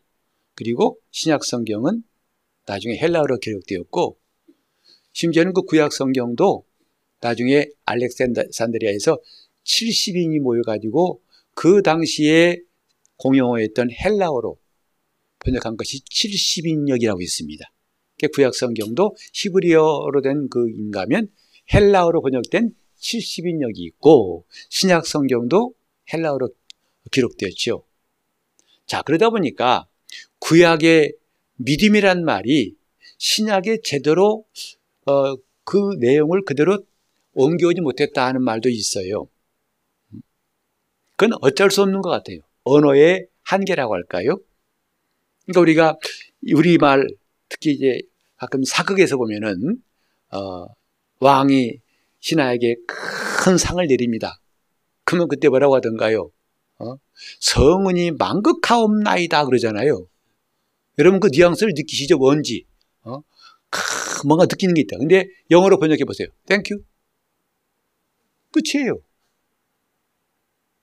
그리고 0.55 0.99
신약 1.11 1.43
성경은 1.43 2.03
나중에 2.65 2.97
헬라어로 2.97 3.39
기록되었고 3.39 4.19
심지어는 5.13 5.53
그 5.53 5.63
구약 5.63 5.93
성경도 5.93 6.65
나중에 7.21 7.67
알렉산드리아에서 7.85 9.19
70인이 9.63 10.39
모여가지고 10.39 11.21
그 11.55 11.81
당시에 11.81 12.59
공용어였던 13.17 13.89
헬라어로 13.91 14.59
번역한 15.39 15.77
것이 15.77 16.03
70인역이라고 16.03 17.21
있습니다. 17.21 17.71
구약 18.33 18.55
성경도 18.55 19.15
히브리어로 19.33 20.21
된 20.21 20.47
그 20.49 20.69
인가면 20.69 21.29
헬라어로 21.73 22.21
번역된 22.21 22.75
70인역이 22.99 23.77
있고 23.77 24.45
신약 24.69 25.05
성경도 25.05 25.73
헬라어로 26.11 26.49
기록되었죠. 27.11 27.83
자, 28.85 29.01
그러다 29.01 29.29
보니까 29.29 29.87
구약의 30.39 31.13
믿음이란 31.55 32.23
말이 32.23 32.75
신약에 33.17 33.79
제대로 33.83 34.45
어, 35.05 35.35
그 35.63 35.95
내용을 35.99 36.43
그대로 36.43 36.83
옮겨오지 37.33 37.81
못했다 37.81 38.25
하는 38.25 38.43
말도 38.43 38.69
있어요. 38.69 39.27
그건 41.15 41.37
어쩔 41.41 41.71
수 41.71 41.81
없는 41.81 42.01
것 42.01 42.09
같아요. 42.09 42.39
언어의 42.63 43.27
한계라고 43.43 43.93
할까요? 43.93 44.39
그러니까 45.45 45.61
우리가 45.61 45.97
우리말 46.53 47.07
특히 47.53 47.71
이제 47.71 48.01
가끔 48.35 48.63
사극에서 48.63 49.17
보면은 49.17 49.77
어, 50.31 50.65
왕이 51.19 51.77
신하에게 52.19 52.75
큰 52.87 53.57
상을 53.57 53.85
내립니다. 53.85 54.39
그러면 55.05 55.27
그때 55.27 55.49
뭐라고 55.49 55.75
하던가요? 55.75 56.31
어? 56.79 56.95
성은이 57.39 58.11
망극하옵나이다 58.11 59.45
그러잖아요. 59.45 60.07
여러분 60.97 61.19
그 61.19 61.29
뉘앙스를 61.31 61.73
느끼시죠? 61.75 62.17
뭔지. 62.17 62.65
어? 63.03 63.19
크, 63.69 64.25
뭔가 64.25 64.45
느끼는 64.45 64.73
게 64.73 64.81
있다. 64.81 64.97
근데 64.97 65.27
영어로 65.51 65.77
번역해 65.77 66.05
보세요. 66.05 66.27
Thank 66.47 66.75
you. 66.75 66.83
끝이에요. 68.51 68.99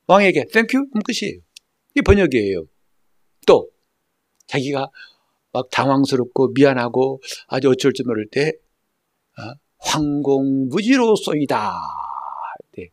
왕에게 0.06 0.46
Thank 0.52 0.76
you? 0.76 0.88
그럼 0.90 1.02
끝이에요. 1.02 1.40
이게 1.90 2.02
번역이에요. 2.02 2.66
또 3.46 3.70
자기가 4.46 4.88
막 5.52 5.68
당황스럽고 5.70 6.52
미안하고 6.54 7.20
아주 7.48 7.70
어쩔 7.70 7.92
줄 7.92 8.06
모를 8.06 8.28
때 8.30 8.52
어? 9.38 9.54
황공무지로소이다. 9.78 11.72
네. 12.76 12.88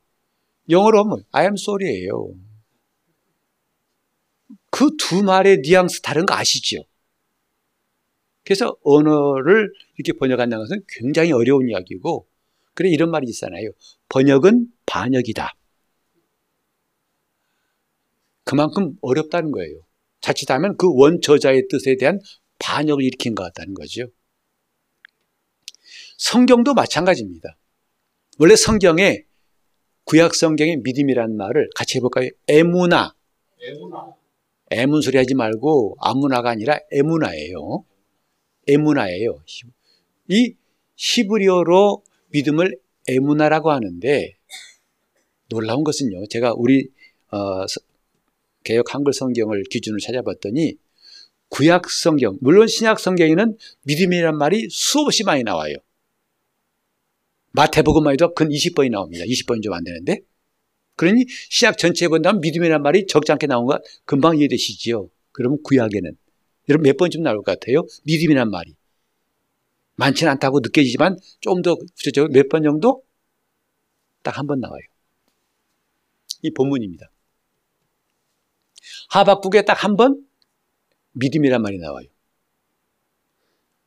영어로 0.70 1.00
하면 1.04 1.24
I 1.32 1.44
am 1.46 1.54
sorry예요. 1.54 2.30
그 4.72 4.90
두 4.98 5.24
말의 5.24 5.60
뉘앙스 5.64 6.02
다른 6.02 6.26
거 6.26 6.36
아시죠? 6.36 6.84
그래서 8.44 8.78
언어를 8.84 9.74
이렇게 9.98 10.18
번역한다는 10.18 10.64
것은 10.64 10.84
굉장히 10.88 11.32
어려운 11.32 11.68
이야기고 11.70 12.28
그래 12.74 12.90
이런 12.90 13.10
말이 13.10 13.28
있잖아요. 13.28 13.72
번역은 14.10 14.68
반역이다. 14.86 15.54
그만큼 18.44 18.96
어렵다는 19.02 19.52
거예요. 19.52 19.82
자칫하면 20.22 20.78
그 20.78 20.88
원저자의 20.94 21.68
뜻에 21.70 21.98
대한 21.98 22.20
반역을 22.60 23.04
일으킨 23.04 23.36
것 23.36 23.44
같다는 23.44 23.74
거죠. 23.74 24.08
성경도 26.18 26.74
마찬가지입니다. 26.74 27.58
원래 28.40 28.56
성경에 28.56 29.24
구약 30.04 30.36
성경의 30.36 30.78
믿음이라는 30.78 31.36
말을 31.36 31.70
같이 31.76 31.98
해볼까요? 31.98 32.30
에무나. 32.48 33.16
에무나. 33.62 34.14
에문 34.72 35.02
소리 35.02 35.18
하지 35.18 35.34
말고 35.34 35.98
아무나가 36.00 36.50
아니라 36.50 36.78
에무나예요. 36.92 37.86
에무나예요. 38.68 39.42
이 40.30 40.56
히브리어로 40.96 42.04
믿음을 42.30 42.78
에무나라고 43.08 43.72
하는데 43.72 44.38
놀라운 45.50 45.84
것은요. 45.84 46.28
제가 46.28 46.54
우리 46.56 46.90
어, 47.32 47.66
개혁 48.64 48.94
한글 48.94 49.14
성경을 49.14 49.64
기준으로 49.70 50.00
찾아봤더니 50.00 50.78
구약 51.50 51.90
성경, 51.90 52.38
물론 52.42 52.68
신약 52.68 53.00
성경에는 53.00 53.58
믿음이란 53.84 54.38
말이 54.38 54.68
수없이 54.70 55.24
많이 55.24 55.44
나와요. 55.44 55.76
마태복음만 57.52 58.14
해도 58.14 58.34
근 58.34 58.50
20번이 58.50 58.92
나옵니다. 58.92 59.24
20번이 59.26 59.64
좀 59.64 59.74
안 59.74 59.84
되는데. 59.84 60.20
그러니 60.96 61.26
신약 61.50 61.78
전체에 61.78 62.08
본다면 62.10 62.42
믿음이란 62.42 62.82
말이 62.82 63.06
적지 63.08 63.32
않게 63.32 63.48
나온 63.48 63.66
것 63.66 63.82
금방 64.06 64.38
이해되시지요. 64.38 65.10
그러면 65.32 65.60
구약에는 65.64 66.18
여러분 66.70 66.84
몇 66.84 66.98
번쯤 66.98 67.22
나올 67.24 67.38
것 67.38 67.46
같아요? 67.46 67.84
믿음이란 68.04 68.50
말이. 68.52 68.76
많지는 69.96 70.32
않다고 70.34 70.60
느껴지지만 70.60 71.18
조금 71.40 71.62
더 71.62 71.76
구체적으로 71.76 72.32
몇 72.34 72.50
번 72.50 72.64
정도? 72.64 73.04
딱 74.24 74.38
한 74.38 74.48
번 74.48 74.60
나와요. 74.60 74.82
이 76.44 76.52
본문입니다. 76.52 77.10
하박국에 79.10 79.64
딱 79.64 79.84
한 79.84 79.96
번 79.98 80.27
믿음이란 81.20 81.62
말이 81.62 81.78
나와요. 81.78 82.08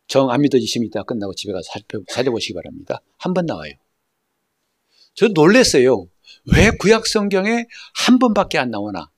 정 0.07 0.29
안 0.31 0.41
믿어지시면 0.41 0.87
이따 0.89 1.03
끝나고 1.05 1.35
집에 1.35 1.53
가서 1.53 1.71
살펴보시기 2.09 2.55
바랍니다. 2.55 3.01
한 3.19 3.33
번 3.33 3.47
나와요. 3.47 3.73
저 5.15 5.29
놀랬어요. 5.29 6.09
왜 6.53 6.71
구약 6.81 7.07
성경에 7.07 7.65
한 7.95 8.19
번밖에 8.19 8.59
안 8.59 8.71
나오나? 8.71 9.11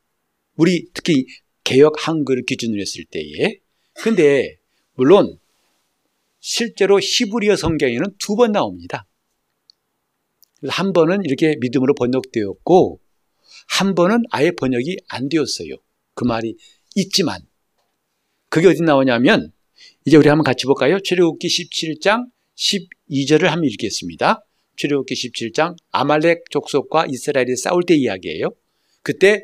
우리 0.56 0.86
특히 0.92 1.26
개혁 1.64 1.94
한글 2.06 2.44
기준으로 2.44 2.80
했을 2.80 3.04
때에. 3.06 3.60
근데 3.94 4.58
물론 4.94 5.38
실제로 6.40 6.98
히브리어 7.00 7.56
성경에는 7.56 8.16
두 8.18 8.36
번 8.36 8.52
나옵니다. 8.52 9.06
한 10.68 10.92
번은 10.92 11.24
이렇게 11.24 11.56
믿음으로 11.60 11.94
번역되었고 11.94 13.00
한 13.78 13.94
번은 13.94 14.24
아예 14.30 14.50
번역이 14.50 14.98
안 15.08 15.28
되었어요. 15.28 15.74
그 16.14 16.24
말이 16.24 16.56
있지만 16.96 17.40
그게 18.52 18.68
어디 18.68 18.82
나오냐면 18.82 19.50
이제 20.04 20.18
우리 20.18 20.28
한번 20.28 20.44
같이 20.44 20.66
볼까요? 20.66 21.00
출애굽기 21.00 21.48
17장 21.48 22.26
12절을 22.54 23.44
한번 23.44 23.64
읽겠습니다. 23.64 24.44
출애굽기 24.76 25.14
17장 25.14 25.74
아말렉 25.90 26.50
족속과 26.50 27.06
이스라엘이 27.08 27.56
싸울 27.56 27.84
때 27.84 27.94
이야기예요. 27.94 28.50
그때 29.02 29.40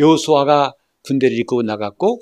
여호수아가 0.00 0.74
군대를 1.04 1.36
이끌고 1.36 1.62
나갔고 1.62 2.20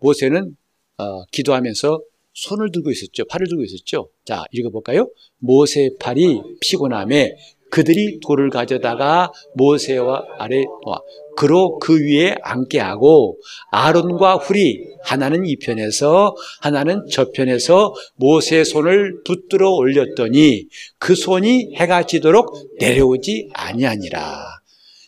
모세는 0.00 0.58
어, 0.98 1.24
기도하면서 1.32 2.02
손을 2.34 2.70
들고 2.70 2.90
있었죠. 2.90 3.24
팔을 3.24 3.48
들고 3.48 3.62
있었죠. 3.64 4.10
자, 4.26 4.44
읽어볼까요? 4.52 5.10
모세 5.38 5.88
팔이 5.98 6.38
피곤함에 6.60 7.34
그들이 7.70 8.20
돌을 8.20 8.50
가져다가 8.50 9.32
모세와 9.54 10.22
아래 10.38 10.60
놓아 10.84 10.98
그로 11.40 11.78
그 11.78 11.98
위에 12.04 12.34
앉게 12.42 12.78
하고 12.78 13.40
아론과 13.70 14.36
훌이 14.36 14.84
하나는 15.04 15.46
이 15.46 15.56
편에서 15.56 16.36
하나는 16.60 17.06
저 17.10 17.30
편에서 17.30 17.94
모세의 18.16 18.66
손을 18.66 19.22
붙들어 19.24 19.70
올렸더니 19.70 20.66
그 20.98 21.14
손이 21.14 21.76
해가 21.76 22.04
지도록 22.04 22.76
내려오지 22.78 23.48
아니하니라. 23.54 24.44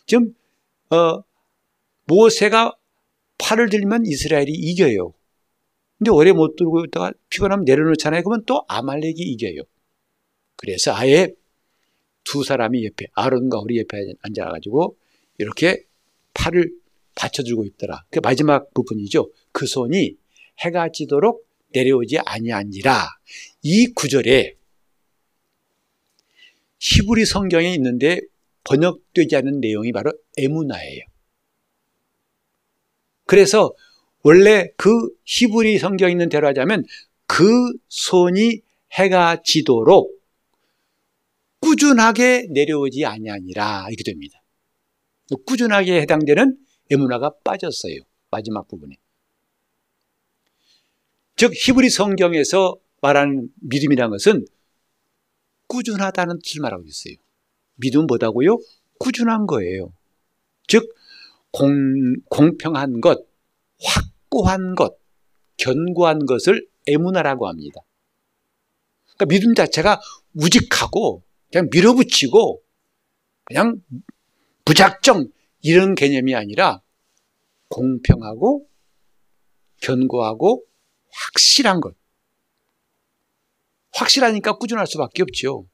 지금 0.07 0.33
어, 0.89 1.23
모세가 2.05 2.73
팔을 3.37 3.69
들면 3.69 4.07
이스라엘이 4.07 4.53
이겨요. 4.53 5.13
근데 5.99 6.09
오래 6.09 6.31
못 6.31 6.55
들고 6.55 6.85
있다가 6.85 7.11
피곤하면 7.29 7.65
내려놓잖아요. 7.65 8.23
그러면 8.23 8.43
또 8.47 8.65
아말렉이 8.67 9.17
이겨요. 9.19 9.61
그래서 10.55 10.95
아예 10.95 11.31
두 12.23 12.43
사람이 12.43 12.83
옆에 12.85 13.05
아론과 13.13 13.59
우리 13.59 13.77
옆에 13.77 14.13
앉아가지고 14.23 14.97
이렇게 15.37 15.83
팔을 16.33 16.71
받쳐주고 17.15 17.65
있더라. 17.65 18.03
그 18.09 18.19
마지막 18.21 18.73
부분이죠. 18.73 19.31
그 19.51 19.65
손이 19.65 20.15
해가 20.59 20.89
지도록 20.91 21.47
내려오지 21.73 22.19
아니하니라. 22.19 23.07
이 23.63 23.87
구절에 23.93 24.55
히브리 26.79 27.25
성경에 27.25 27.73
있는데 27.75 28.19
번역되지 28.63 29.35
않은 29.37 29.59
내용이 29.59 29.91
바로 29.91 30.11
에무나예요. 30.37 31.01
그래서 33.25 33.73
원래 34.23 34.69
그 34.77 34.89
히브리 35.25 35.79
성경에 35.79 36.11
있는 36.11 36.29
대로 36.29 36.47
하자면 36.47 36.85
그 37.25 37.73
손이 37.87 38.61
해가 38.93 39.41
지도록 39.43 40.21
꾸준하게 41.59 42.47
내려오지 42.49 43.05
아니하니라 43.05 43.87
이렇게 43.89 44.03
됩니다. 44.03 44.42
꾸준하게 45.37 46.01
해당되는 46.01 46.57
에무나가 46.91 47.31
빠졌어요. 47.43 47.95
마지막 48.31 48.67
부분에. 48.67 48.95
즉 51.35 51.51
히브리 51.53 51.89
성경에서 51.89 52.77
말하는 53.01 53.49
믿음이라는 53.61 54.11
것은 54.11 54.45
꾸준하다는 55.67 56.39
뜻을 56.43 56.61
말하고 56.61 56.83
있어요. 56.85 57.15
믿음은 57.75 58.07
뭐다고요? 58.07 58.57
꾸준한 58.99 59.47
거예요. 59.47 59.93
즉 60.67 60.87
공, 61.51 61.71
공평한 62.29 63.01
것, 63.01 63.25
확고한 63.83 64.75
것, 64.75 64.97
견고한 65.57 66.25
것을 66.25 66.67
에무나라고 66.87 67.47
합니다. 67.47 67.81
그러니까 69.15 69.25
믿음 69.25 69.53
자체가 69.53 69.99
우직하고 70.35 71.23
그냥 71.51 71.69
밀어붙이고 71.71 72.63
그냥 73.45 73.81
무작정 74.65 75.29
이런 75.61 75.95
개념이 75.95 76.35
아니라 76.35 76.81
공평하고 77.69 78.67
견고하고 79.81 80.65
확실한 81.11 81.81
것. 81.81 81.95
확실하니까 83.91 84.57
꾸준할 84.57 84.87
수밖에 84.87 85.21
없죠. 85.23 85.67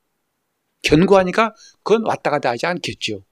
견고하니까 0.81 1.53
그건 1.83 2.05
왔다 2.05 2.29
갔다 2.29 2.49
하지 2.49 2.65
않겠죠. 2.65 3.23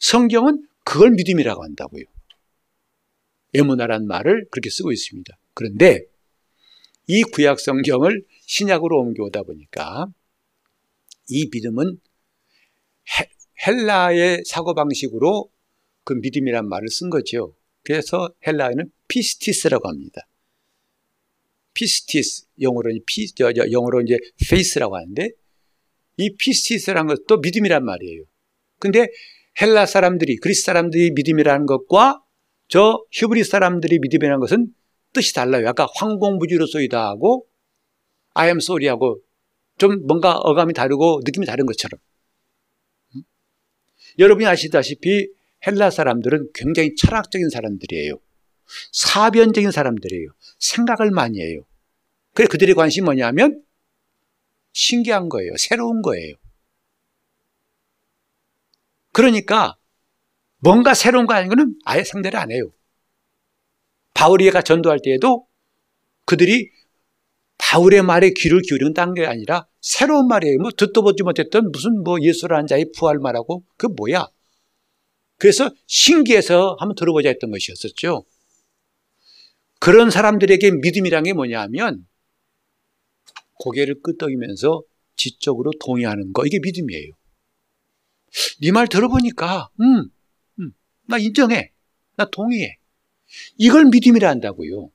성경은 0.00 0.66
그걸 0.84 1.10
믿음이라고 1.12 1.62
한다고요. 1.62 2.04
에모나란 3.54 4.06
말을 4.06 4.48
그렇게 4.50 4.70
쓰고 4.70 4.92
있습니다. 4.92 5.38
그런데 5.54 6.04
이 7.06 7.22
구약 7.22 7.58
성경을 7.58 8.24
신약으로 8.42 8.98
옮겨오다 9.00 9.42
보니까 9.42 10.06
이 11.28 11.48
믿음은 11.52 11.98
헬라의 13.66 14.42
사고방식으로 14.46 15.50
그 16.04 16.14
믿음이란 16.14 16.68
말을 16.68 16.88
쓴 16.88 17.10
거죠. 17.10 17.54
그래서 17.82 18.30
헬라에는 18.46 18.90
πίστις라고 19.08 19.88
합니다. 19.88 20.22
πίστις, 21.74 22.46
영어로는 22.60 23.00
피, 23.06 23.26
영어로 23.38 24.02
이제 24.02 24.18
faith라고 24.50 24.96
하는데 24.96 25.30
이 26.16 26.36
πίστις라는 26.36 27.14
것도 27.14 27.38
믿음이란 27.38 27.84
말이에요. 27.84 28.24
근데 28.80 29.06
헬라 29.60 29.86
사람들이, 29.86 30.36
그리스 30.36 30.62
사람들이 30.62 31.12
믿음이라는 31.12 31.66
것과 31.66 32.22
저 32.68 33.04
히브리 33.10 33.44
사람들이 33.44 33.98
믿음이라는 34.00 34.40
것은 34.40 34.74
뜻이 35.12 35.34
달라요. 35.34 35.68
아까 35.68 35.88
황공부지로소이다 35.96 37.08
하고 37.08 37.46
I 38.34 38.48
am 38.48 38.58
sorry 38.58 38.88
하고 38.88 39.20
좀 39.78 40.06
뭔가 40.06 40.36
어감이 40.36 40.74
다르고 40.74 41.20
느낌이 41.24 41.46
다른 41.46 41.66
것처럼. 41.66 41.98
음? 44.18 44.20
여러분이 44.20 44.46
아시다시피 44.46 45.28
헬라 45.66 45.90
사람들은 45.90 46.50
굉장히 46.54 46.94
철학적인 46.94 47.50
사람들이에요. 47.50 48.18
사변적인 48.92 49.70
사람들이에요. 49.70 50.28
생각을 50.58 51.10
많이 51.10 51.40
해요. 51.40 51.64
그래 52.34 52.46
그들의 52.46 52.74
관심이 52.74 53.04
뭐냐면 53.04 53.62
신기한 54.72 55.28
거예요. 55.28 55.52
새로운 55.56 56.02
거예요. 56.02 56.36
그러니까 59.12 59.76
뭔가 60.58 60.94
새로운 60.94 61.26
거 61.26 61.34
아닌 61.34 61.48
거는 61.48 61.74
아예 61.84 62.04
상대를 62.04 62.38
안 62.38 62.52
해요. 62.52 62.70
바울이가 64.14 64.62
전도할 64.62 65.00
때에도 65.02 65.46
그들이 66.24 66.70
바울의 67.58 68.02
말에 68.02 68.30
귀를 68.36 68.60
기울이는 68.60 68.92
딴게 68.92 69.26
아니라 69.26 69.66
새로운 69.88 70.28
말이에요. 70.28 70.58
뭐 70.58 70.70
듣도 70.70 71.00
보지 71.00 71.22
못했던 71.22 71.72
무슨 71.72 72.02
뭐 72.04 72.20
예수라는 72.20 72.66
자의 72.66 72.92
부활 72.94 73.18
말하고 73.18 73.64
그 73.78 73.86
뭐야. 73.86 74.28
그래서 75.38 75.70
신기해서 75.86 76.76
한번 76.78 76.94
들어보자 76.94 77.30
했던 77.30 77.50
것이었었죠. 77.50 78.26
그런 79.80 80.10
사람들에게 80.10 80.72
믿음이란 80.72 81.22
게 81.24 81.32
뭐냐 81.32 81.62
하면 81.62 82.06
고개를 83.54 84.02
끄덕이면서 84.02 84.82
지적으로 85.16 85.70
동의하는 85.80 86.34
거 86.34 86.44
이게 86.44 86.58
믿음이에요. 86.62 87.12
네 88.60 88.70
말 88.72 88.88
들어보니까 88.88 89.70
음, 89.80 90.10
음, 90.60 90.72
나 91.06 91.16
인정해. 91.16 91.72
나 92.16 92.26
동의해. 92.26 92.76
이걸 93.56 93.86
믿음이라 93.86 94.28
한다고요. 94.28 94.90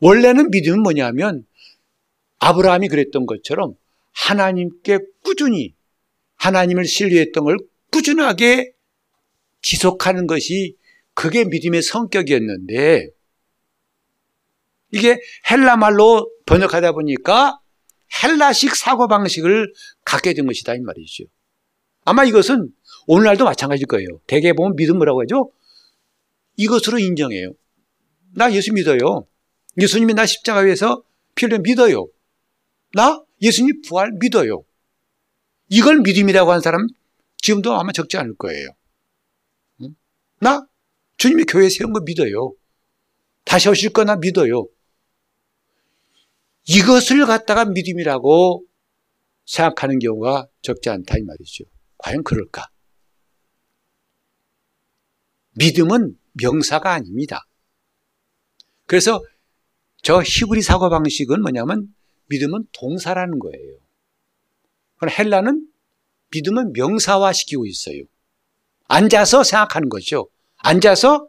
원래는 0.00 0.50
믿음은 0.50 0.80
뭐냐면 0.80 1.46
아브라함이 2.42 2.88
그랬던 2.88 3.26
것처럼 3.26 3.74
하나님께 4.10 4.98
꾸준히 5.22 5.74
하나님을 6.34 6.84
신뢰했던 6.84 7.44
걸 7.44 7.56
꾸준하게 7.92 8.72
지속하는 9.62 10.26
것이 10.26 10.76
그게 11.14 11.44
믿음의 11.44 11.82
성격이었는데 11.82 13.10
이게 14.90 15.20
헬라 15.48 15.76
말로 15.76 16.28
번역하다 16.46 16.92
보니까 16.92 17.60
헬라식 18.22 18.74
사고방식을 18.74 19.72
갖게 20.04 20.34
된 20.34 20.44
것이다 20.46 20.74
이 20.74 20.80
말이죠. 20.80 21.24
아마 22.04 22.24
이것은 22.24 22.70
오늘날도 23.06 23.44
마찬가지일 23.44 23.86
거예요. 23.86 24.08
대개 24.26 24.52
보면 24.52 24.74
믿음 24.74 24.96
뭐라고 24.96 25.22
하죠? 25.22 25.52
이것으로 26.56 26.98
인정해요. 26.98 27.52
나 28.34 28.52
예수 28.52 28.72
믿어요. 28.72 29.26
예수님이 29.80 30.14
나 30.14 30.26
십자가에서 30.26 31.04
피 31.36 31.46
흘려 31.46 31.58
믿어요. 31.60 32.08
나 32.94 33.22
예수님 33.40 33.82
부활 33.82 34.12
믿어요. 34.20 34.64
이걸 35.68 36.00
믿음이라고 36.00 36.50
하는 36.50 36.60
사람 36.60 36.86
지금도 37.38 37.74
아마 37.74 37.92
적지 37.92 38.16
않을 38.18 38.36
거예요. 38.36 38.68
나 40.38 40.66
주님이 41.16 41.44
교회 41.44 41.68
세운 41.68 41.92
거 41.92 42.00
믿어요. 42.00 42.54
다시 43.44 43.68
오실 43.68 43.90
거나 43.92 44.16
믿어요. 44.16 44.66
이것을 46.68 47.26
갖다가 47.26 47.64
믿음이라고 47.64 48.64
생각하는 49.46 49.98
경우가 49.98 50.46
적지 50.62 50.90
않다 50.90 51.18
이 51.18 51.22
말이죠. 51.22 51.64
과연 51.98 52.22
그럴까? 52.22 52.68
믿음은 55.56 56.18
명사가 56.32 56.92
아닙니다. 56.92 57.46
그래서 58.86 59.22
저 60.02 60.22
히브리 60.22 60.62
사고 60.62 60.88
방식은 60.88 61.42
뭐냐면 61.42 61.94
믿음은 62.32 62.64
동사라는 62.72 63.38
거예요. 63.38 63.76
그럼 64.96 65.14
헬라는 65.18 65.66
믿음은 66.30 66.72
명사화시키고 66.72 67.66
있어요. 67.66 68.02
앉아서 68.88 69.44
생각하는 69.44 69.88
거죠. 69.88 70.28
앉아서 70.56 71.28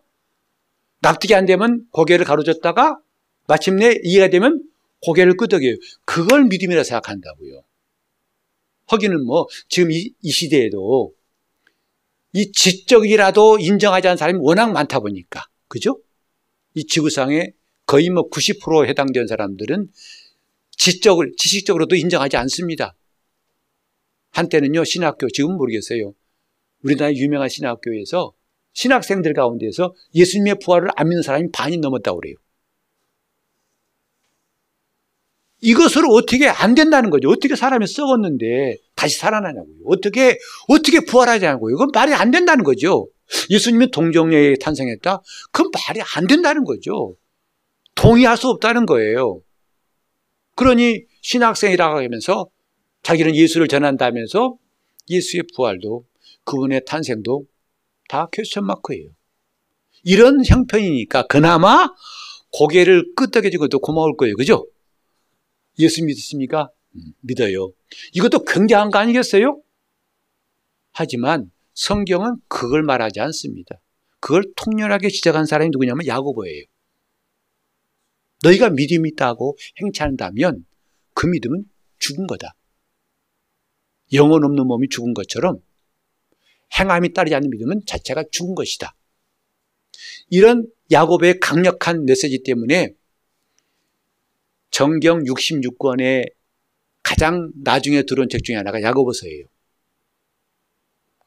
납득이 1.00 1.36
안 1.36 1.46
되면 1.46 1.86
고개를 1.92 2.26
가로젓다가 2.26 3.00
마침내 3.48 4.00
이해가 4.04 4.30
되면 4.30 4.64
고개를 5.02 5.36
끄덕여요. 5.36 5.76
그걸 6.06 6.46
믿음이라 6.46 6.84
생각한다고요. 6.84 7.64
허기는 8.92 9.26
뭐 9.26 9.48
지금 9.68 9.92
이, 9.92 10.14
이 10.22 10.32
시대에도 10.32 11.14
이 12.34 12.52
지적이라도 12.52 13.60
인정하지 13.60 14.08
않는 14.08 14.18
사람이 14.18 14.40
워낙 14.42 14.72
많다 14.72 15.00
보니까 15.00 15.44
그죠? 15.68 16.00
이 16.74 16.86
지구상에 16.86 17.52
거의 17.86 18.10
뭐 18.10 18.30
90% 18.30 18.88
해당되는 18.88 19.28
사람들은 19.28 19.90
지적을 20.78 21.34
지식적으로도 21.38 21.96
인정하지 21.96 22.38
않습니다. 22.38 22.96
한때는요, 24.32 24.84
신학교, 24.84 25.28
지금 25.30 25.56
모르겠어요. 25.58 26.14
우리나라 26.84 27.14
유명한 27.14 27.50
신학교에서 27.50 28.34
신학생들 28.74 29.34
가운데서 29.34 29.94
예수님의 30.16 30.58
부활을 30.64 30.90
안 30.96 31.10
믿는 31.10 31.22
사람이 31.22 31.52
반이 31.52 31.78
넘었다고 31.78 32.20
그래요. 32.20 32.36
이것을 35.62 36.04
어떻게 36.10 36.48
안 36.50 36.76
된다는 36.76 37.10
거죠. 37.10 37.30
어떻게 37.30 37.56
사람이 37.56 37.88
썩었는데 37.88 38.78
다시 38.96 39.18
살아나냐고요. 39.18 39.78
어떻게, 39.86 40.38
어떻게 40.68 41.00
부활하냐고요. 41.00 41.76
그건 41.76 41.92
말이 41.94 42.14
안 42.14 42.32
된다는 42.32 42.66
거죠. 42.66 43.08
예수님이 43.50 43.90
동정녀에 43.92 44.56
탄생했다? 44.60 45.22
그건 45.52 45.72
말이 45.88 46.02
안 46.16 46.28
된다는 46.28 46.66
거죠. 46.66 47.16
동의할 47.96 48.36
수 48.36 48.50
없다는 48.50 48.86
거예요. 48.86 49.42
그러니 50.56 51.06
신학생이라고 51.22 51.98
하면서 51.98 52.48
자기는 53.04 53.36
예수를 53.36 53.68
전한다면서 53.68 54.58
예수의 55.10 55.44
부활도 55.56 56.06
그분의 56.44 56.84
탄생도 56.86 57.46
다 58.08 58.28
퀘스천 58.32 58.66
마크예요. 58.66 59.10
이런 60.04 60.44
형편이니까 60.46 61.28
그나마 61.28 61.90
고개를 62.52 63.14
끄덕여주고도 63.16 63.80
고마울 63.80 64.16
거예요. 64.16 64.36
그죠? 64.36 64.68
예수 65.80 66.04
믿습니까? 66.04 66.70
음, 66.96 67.14
믿어요. 67.22 67.72
이것도 68.14 68.44
굉장한 68.44 68.92
거 68.92 69.00
아니겠어요? 69.00 69.60
하지만 70.92 71.52
성경은 71.74 72.36
그걸 72.48 72.84
말하지 72.84 73.20
않습니다. 73.22 73.80
그걸 74.20 74.44
통렬하게 74.56 75.10
시작한 75.10 75.46
사람이 75.46 75.72
누구냐면 75.72 76.06
야고보예요. 76.06 76.64
너희가 78.44 78.70
믿음이 78.70 79.10
있다고 79.10 79.58
행치한다면 79.82 80.66
그 81.14 81.28
믿음은 81.28 81.64
죽은 82.00 82.28
거다. 82.28 82.56
영혼 84.14 84.44
없는 84.44 84.68
몸이 84.68 84.90
죽은 84.90 85.14
것처럼 85.14 85.60
행함이 86.80 87.14
따르지 87.14 87.36
않는 87.36 87.50
믿음은 87.50 87.82
자체가 87.86 88.26
죽은 88.32 88.56
것이다. 88.56 88.96
이런 90.30 90.68
야곱의 90.92 91.40
강력한 91.40 92.06
메시지 92.06 92.44
때문에 92.44 92.94
정경 94.72 95.24
66권의 95.24 96.32
가장 97.04 97.52
나중에 97.64 98.04
들어온 98.04 98.28
책 98.30 98.44
중에 98.44 98.56
하나가 98.56 98.82
야고보서예요. 98.82 99.46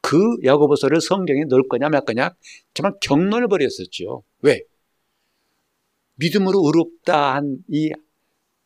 그 0.01 0.19
야고보서를 0.43 1.01
성경에 1.01 1.43
넣을 1.49 1.67
거냐 1.67 1.89
말 1.89 2.03
거냐 2.05 2.35
정말 2.73 2.93
경론을 3.01 3.47
벌였었죠. 3.47 4.23
왜? 4.41 4.61
믿음으로 6.17 6.65
의롭다 6.65 7.35
한 7.35 7.63
이 7.69 7.91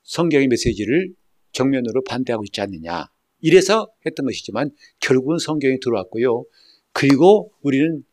성경의 0.03 0.47
메시지를 0.47 1.13
정면으로 1.51 2.03
반대하고 2.03 2.43
있지 2.45 2.61
않느냐. 2.61 3.05
이래서 3.39 3.87
했던 4.05 4.25
것이지만 4.25 4.71
결국은 4.99 5.37
성경이 5.37 5.79
들어왔고요. 5.79 6.45
그리고 6.93 7.53
우리는 7.61 8.03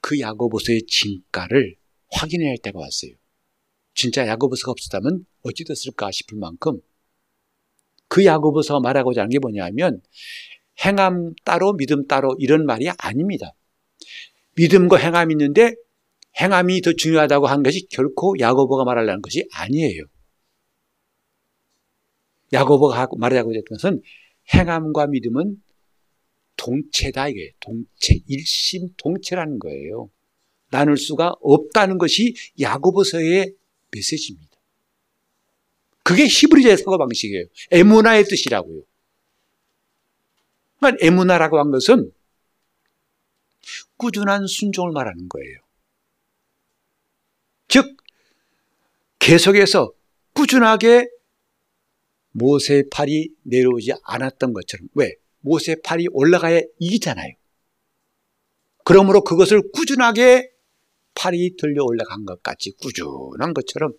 그 0.00 0.18
야고보서의 0.18 0.82
진가를 0.86 1.76
확인해야 2.10 2.50
할 2.50 2.58
때가 2.58 2.78
왔어요. 2.78 3.12
진짜 3.94 4.26
야고보서가 4.26 4.72
없었다면 4.72 5.24
어찌 5.42 5.64
됐을까 5.64 6.10
싶을 6.10 6.38
만큼 6.38 6.80
그 8.08 8.24
야고보서가 8.24 8.80
말하고자 8.80 9.22
하는 9.22 9.30
게 9.30 9.38
뭐냐면 9.38 10.00
행함 10.84 11.34
따로 11.44 11.74
믿음 11.74 12.06
따로 12.06 12.34
이런 12.38 12.66
말이 12.66 12.88
아닙니다. 12.98 13.52
믿음과 14.56 14.96
행함이 14.96 15.34
있는데 15.34 15.74
행함이 16.40 16.80
더 16.82 16.92
중요하다고 16.92 17.46
한 17.46 17.62
것이 17.62 17.86
결코 17.90 18.34
야고보가 18.38 18.84
말하려는 18.84 19.22
것이 19.22 19.46
아니에요. 19.52 20.04
야고보가 22.52 23.08
말하자고 23.16 23.54
했던 23.54 23.64
것은 23.76 24.02
행함과 24.54 25.06
믿음은 25.08 25.62
동체다 26.56 27.28
이게 27.28 27.52
동체 27.60 28.20
일심 28.26 28.88
동체라는 28.96 29.58
거예요. 29.58 30.10
나눌 30.70 30.96
수가 30.96 31.34
없다는 31.40 31.98
것이 31.98 32.34
야고보서의 32.60 33.54
메시지입니다. 33.92 34.54
그게 36.02 36.26
히브리자의 36.26 36.76
사고 36.78 36.98
방식이에요. 36.98 37.46
에무나의 37.70 38.24
뜻이라고요. 38.24 38.82
그러니까 40.78 41.06
에무나라고 41.06 41.58
한 41.58 41.70
것은 41.70 42.12
꾸준한 43.96 44.46
순종을 44.46 44.92
말하는 44.92 45.28
거예요. 45.28 45.63
즉 47.74 47.96
계속해서 49.18 49.92
꾸준하게 50.32 51.08
모세의 52.30 52.84
팔이 52.88 53.30
내려오지 53.42 53.94
않았던 54.04 54.52
것처럼 54.52 54.86
왜? 54.94 55.16
모세의 55.40 55.78
팔이 55.82 56.06
올라가야 56.12 56.60
이기잖아요. 56.78 57.32
그러므로 58.84 59.24
그것을 59.24 59.72
꾸준하게 59.72 60.52
팔이 61.16 61.56
들려 61.56 61.82
올라간 61.82 62.24
것 62.24 62.44
같이 62.44 62.70
꾸준한 62.80 63.54
것처럼 63.54 63.92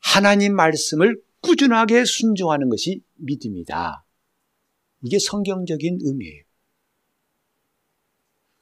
하나님 0.00 0.56
말씀을 0.56 1.22
꾸준하게 1.42 2.04
순종하는 2.04 2.68
것이 2.68 3.02
믿음이다. 3.18 4.04
이게 5.02 5.20
성경적인 5.20 5.98
의미예요. 6.02 6.42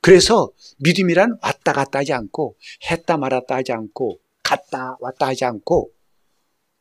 그래서 0.03 0.53
믿음이란 0.81 1.39
왔다 1.41 1.73
갔다 1.73 2.01
하지 2.01 2.13
않고 2.13 2.59
했다 2.91 3.17
말았다 3.17 3.55
하지 3.55 3.73
않고 3.73 4.21
갔다 4.45 4.97
왔다 5.01 5.27
하지 5.27 5.45
않고 5.45 5.93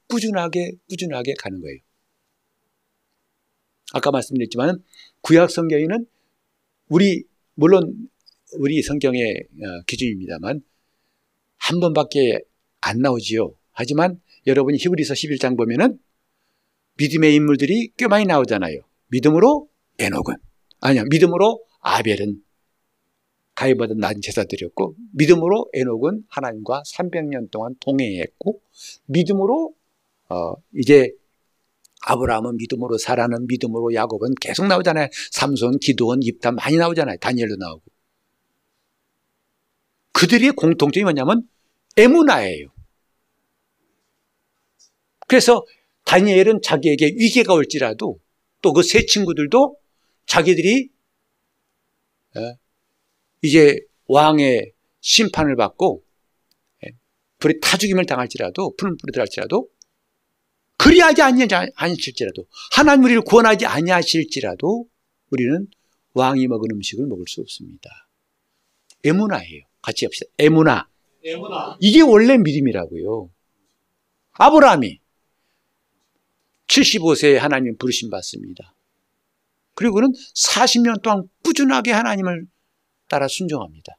꾸준하게 0.07 0.73
꾸준하게 0.89 1.33
가는 1.39 1.59
거예요. 1.59 1.79
아까 3.93 4.11
말씀드렸지만 4.11 4.83
구약 5.21 5.49
성경에는 5.49 6.05
우리 6.89 7.23
물론 7.55 8.09
우리 8.59 8.81
성경의 8.83 9.23
어, 9.23 9.83
기준입니다만 9.87 10.61
한 11.57 11.79
번밖에 11.79 12.41
안 12.81 12.99
나오지요. 12.99 13.55
하지만 13.71 14.21
여러분이 14.45 14.77
히브리서 14.77 15.13
11장 15.13 15.57
보면은 15.57 15.99
믿음의 16.97 17.33
인물들이 17.33 17.91
꽤 17.97 18.07
많이 18.07 18.25
나오잖아요. 18.25 18.79
믿음으로 19.07 19.69
에녹은 19.99 20.35
아니야 20.81 21.03
믿음으로 21.09 21.65
아벨은 21.79 22.43
가해받은 23.63 23.97
낮은 23.97 24.21
제사 24.21 24.43
드렸고 24.43 24.95
믿음으로 25.13 25.69
에녹은 25.73 26.25
하나님과 26.27 26.83
300년 26.85 27.49
동안 27.51 27.75
동행했고 27.79 28.61
믿음으로 29.05 29.73
어 30.29 30.53
이제 30.75 31.11
아브라함은 32.05 32.57
믿음으로 32.57 32.97
살아는 32.97 33.47
믿음으로 33.47 33.93
야곱은 33.93 34.35
계속 34.41 34.67
나오잖아요. 34.67 35.07
삼손, 35.31 35.79
기도원, 35.79 36.19
입담 36.21 36.55
많이 36.55 36.75
나오잖아요. 36.75 37.17
다니엘도 37.17 37.55
나오고. 37.55 37.83
그들의 40.11 40.51
공통점이 40.51 41.03
뭐냐면 41.03 41.47
에무나예요. 41.95 42.67
그래서 45.27 45.65
다니엘은 46.03 46.61
자기에게 46.61 47.05
위기가 47.17 47.53
올지라도 47.53 48.19
또 48.61 48.73
그 48.73 48.81
세 48.83 49.05
친구들도 49.05 49.77
자기들이 50.25 50.89
이제 53.43 53.77
왕의 54.07 54.73
심판을 55.01 55.55
받고 55.55 56.03
불에 57.39 57.59
타 57.61 57.77
죽임을 57.77 58.05
당할지라도 58.05 58.75
푸른 58.77 58.95
불에 58.97 59.11
들어갈지라도 59.11 59.69
그리하지 60.77 61.21
아니하실지라도 61.21 62.47
하나님 62.71 63.03
우리를 63.03 63.21
구원하지 63.23 63.65
아니하실지라도 63.65 64.87
우리는 65.29 65.67
왕이 66.13 66.47
먹은 66.47 66.71
음식을 66.71 67.05
먹을 67.05 67.25
수 67.27 67.41
없습니다. 67.41 67.89
에무나예요. 69.03 69.63
같이 69.81 70.05
합시다. 70.05 70.31
에무나. 70.39 70.89
에무나. 71.23 71.77
이게 71.81 72.01
원래 72.01 72.37
믿음이라고요. 72.37 73.29
아브라함이 74.33 74.99
75세에 76.67 77.35
하나님 77.35 77.77
부르심 77.77 78.09
받습니다. 78.09 78.73
그리고 79.73 79.95
그는 79.95 80.13
40년 80.35 81.01
동안 81.01 81.27
꾸준하게 81.43 81.91
하나님을 81.91 82.45
따라 83.13 83.27
순종합니다. 83.27 83.95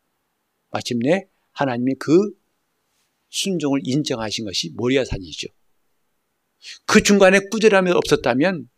마침내 0.70 1.28
하나님이 1.52 1.94
그 2.00 2.32
순종을 3.28 3.82
인정하신 3.84 4.44
것이 4.44 4.70
모리아산이죠. 4.74 5.46
그 6.84 7.00
중간에 7.00 7.38
꾸준함이 7.48 7.92
없었다면 7.92 8.68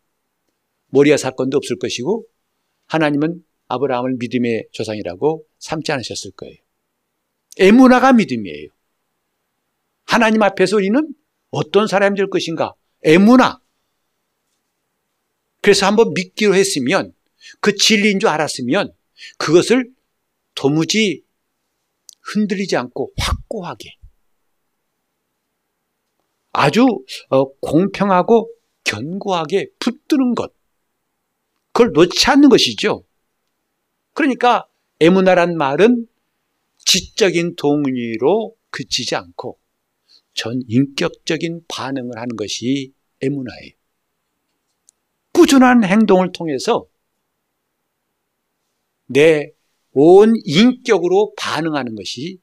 모리아 0.89 1.17
사건도 1.17 1.57
없을 1.57 1.79
것이고 1.79 2.27
하나님은 2.85 3.43
아브라함을 3.67 4.17
믿음의 4.19 4.67
조상이라고 4.73 5.43
삼지 5.57 5.91
않으셨을 5.91 6.31
거예요. 6.31 6.57
에무나가 7.57 8.13
믿음이에요. 8.13 8.69
하나님 10.05 10.43
앞에서 10.43 10.75
우리는 10.75 11.15
어떤 11.49 11.87
사람이 11.87 12.15
될 12.15 12.29
것인가? 12.29 12.75
에무나. 13.03 13.59
그래서 15.61 15.87
한번 15.87 16.13
믿기로 16.13 16.53
했으면 16.53 17.15
그 17.59 17.75
진리인 17.75 18.19
줄 18.19 18.29
알았으면 18.29 18.93
그것을 19.39 19.96
도무지 20.57 21.23
흔들리지 22.21 22.75
않고 22.75 23.13
확고하게 23.15 23.95
아주 26.51 26.83
어, 27.29 27.49
공평하고 27.59 28.51
견고하게 28.83 29.69
붙드는 29.79 30.33
것 30.33 30.51
그걸 31.71 31.91
놓지 31.93 32.27
않는 32.31 32.49
것이죠. 32.49 33.05
그러니까 34.13 34.67
에무나란 34.99 35.55
말은 35.57 36.07
지적인 36.79 37.55
동의로 37.55 38.57
그치지 38.71 39.15
않고 39.15 39.59
전 40.33 40.59
인격적인 40.67 41.65
반응을 41.67 42.17
하는 42.17 42.35
것이 42.35 42.93
에무나예요. 43.21 43.73
꾸준한 45.33 45.83
행동을 45.83 46.31
통해서 46.31 46.87
내 49.05 49.51
온 49.99 50.35
인격으로 50.45 51.33
반응하는 51.35 51.95
것이 51.95 52.37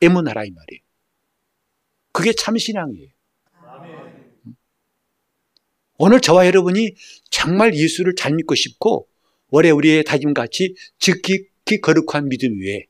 에무나라 0.00 0.44
이 0.44 0.52
말이에요. 0.52 0.80
그게 2.12 2.32
참 2.32 2.56
신앙이에요. 2.56 3.08
오늘 5.98 6.20
저와 6.20 6.46
여러분이 6.46 6.94
정말 7.28 7.74
예수를 7.74 8.14
잘 8.14 8.34
믿고 8.34 8.54
싶고 8.54 9.08
올해 9.48 9.70
우리의 9.70 10.04
다짐같이 10.04 10.76
지극히 11.00 11.80
거룩한 11.82 12.28
믿음 12.28 12.60
위에 12.60 12.86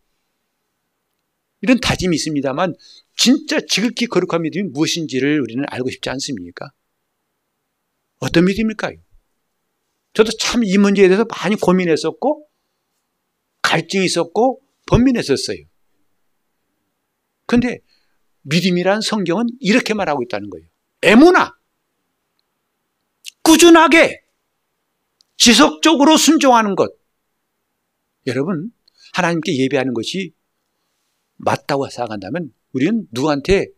이런 1.62 1.80
다짐이 1.80 2.14
있습니다만 2.14 2.74
진짜 3.16 3.60
지극히 3.66 4.06
거룩한 4.06 4.42
믿음이 4.42 4.68
무엇인지를 4.72 5.40
우리는 5.40 5.64
알고 5.68 5.88
싶지 5.88 6.10
않습니까? 6.10 6.70
어떤 8.18 8.44
믿음일까요? 8.44 8.98
저도 10.12 10.32
참 10.38 10.62
이 10.64 10.76
문제에 10.76 11.08
대해서 11.08 11.24
많이 11.30 11.56
고민했었고 11.56 12.46
갈증이 13.72 14.04
있었고 14.04 14.60
번민했었어요. 14.86 15.56
근데 17.46 17.78
믿음이란 18.42 19.00
성경은 19.00 19.46
이렇게 19.60 19.94
말하고 19.94 20.22
있다는 20.22 20.50
거예요. 20.50 20.66
애무나 21.02 21.56
꾸준하게 23.42 24.22
지속적으로 25.38 26.18
순종하는 26.18 26.76
것. 26.76 26.94
여러분 28.26 28.70
하나님께 29.14 29.56
예배하는 29.56 29.94
것이 29.94 30.34
맞다고 31.36 31.88
생각한다면 31.88 32.52
우리는 32.72 33.06
누구한테 33.10 33.68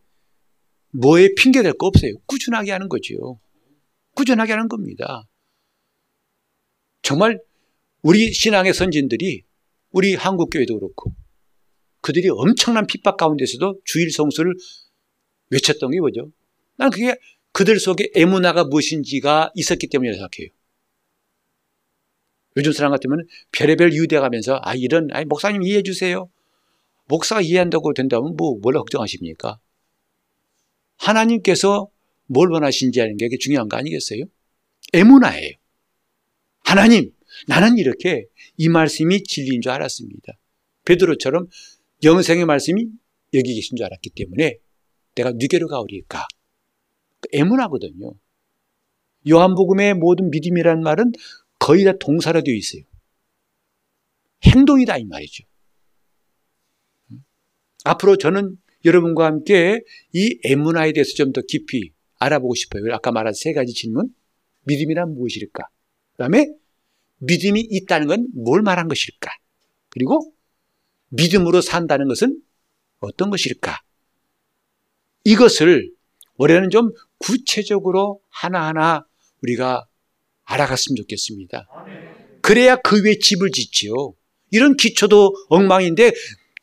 뭐에 0.91 1.29
핑계 1.37 1.63
댈 1.63 1.71
거 1.73 1.87
없어요. 1.87 2.11
꾸준하게 2.25 2.71
하는 2.71 2.89
거죠. 2.89 3.39
꾸준하게 4.15 4.51
하는 4.51 4.67
겁니다. 4.67 5.27
정말 7.01 7.41
우리 8.01 8.33
신앙의 8.33 8.73
선진들이 8.73 9.45
우리 9.95 10.13
한국교회도 10.13 10.77
그렇고 10.77 11.15
그들이 12.01 12.27
엄청난 12.29 12.85
핍박 12.85 13.15
가운데서도 13.15 13.79
주일 13.85 14.11
성수를 14.11 14.53
외쳤던 15.51 15.91
게 15.91 15.99
뭐죠? 16.01 16.31
난 16.75 16.89
그게 16.89 17.15
그들 17.53 17.79
속에 17.79 18.11
애문화가 18.13 18.65
무엇인지가 18.65 19.53
있었기 19.55 19.87
때문에 19.87 20.11
생각해요. 20.11 20.49
요즘 22.57 22.73
사람 22.73 22.91
같으면 22.91 23.25
별의별 23.53 23.93
유대 23.93 24.19
가면서 24.19 24.59
아 24.63 24.75
이런 24.75 25.07
아니 25.13 25.23
목사님 25.25 25.63
이해해 25.63 25.81
주세요. 25.81 26.29
목사가 27.05 27.39
이해한다고 27.39 27.93
된다면 27.93 28.35
뭐 28.35 28.59
뭘 28.61 28.73
걱정하십니까? 28.75 29.59
하나님께서 30.97 31.89
뭘 32.25 32.49
원하신지 32.51 32.99
하는 32.99 33.15
게 33.15 33.29
중요한 33.39 33.69
거 33.69 33.77
아니겠어요? 33.77 34.25
애문화예요. 34.93 35.53
하나님, 36.65 37.14
나는 37.47 37.77
이렇게 37.77 38.25
이 38.57 38.69
말씀이 38.69 39.23
진리인 39.23 39.61
줄 39.61 39.71
알았습니다. 39.71 40.33
베드로처럼 40.85 41.47
영생의 42.03 42.45
말씀이 42.45 42.87
여기 43.33 43.55
계신 43.55 43.75
줄 43.75 43.85
알았기 43.85 44.11
때문에 44.11 44.57
내가 45.15 45.31
누게로 45.31 45.67
가오리까? 45.67 46.27
애문하거든요. 47.33 48.13
요한복음의 49.27 49.95
모든 49.95 50.29
믿음이란 50.29 50.81
말은 50.81 51.11
거의 51.59 51.83
다 51.83 51.93
동사로 51.99 52.43
되어 52.43 52.53
있어요. 52.53 52.83
행동이다 54.43 54.97
이 54.97 55.05
말이죠. 55.05 55.43
앞으로 57.85 58.17
저는 58.17 58.57
여러분과 58.83 59.25
함께 59.25 59.81
이 60.13 60.39
애문화에 60.45 60.93
대해서 60.93 61.13
좀 61.15 61.31
더 61.33 61.41
깊이 61.41 61.91
알아보고 62.17 62.55
싶어요. 62.55 62.93
아까 62.93 63.11
말한 63.11 63.33
세 63.33 63.53
가지 63.53 63.73
질문. 63.73 64.09
믿음이란 64.65 65.13
무엇일까? 65.15 65.63
그 66.13 66.17
다음에 66.17 66.47
믿음이 67.25 67.67
있다는 67.69 68.07
건 68.07 68.25
뭘 68.35 68.61
말한 68.61 68.87
것일까? 68.87 69.31
그리고 69.89 70.33
믿음으로 71.09 71.61
산다는 71.61 72.07
것은 72.07 72.41
어떤 72.99 73.29
것일까? 73.29 73.79
이것을 75.23 75.91
올해는 76.37 76.69
좀 76.69 76.91
구체적으로 77.17 78.21
하나하나 78.29 79.05
우리가 79.41 79.85
알아갔으면 80.43 80.95
좋겠습니다. 80.97 81.67
그래야 82.41 82.75
그 82.75 83.03
위에 83.03 83.17
집을 83.19 83.51
짓지요. 83.51 84.13
이런 84.51 84.75
기초도 84.77 85.33
엉망인데 85.49 86.11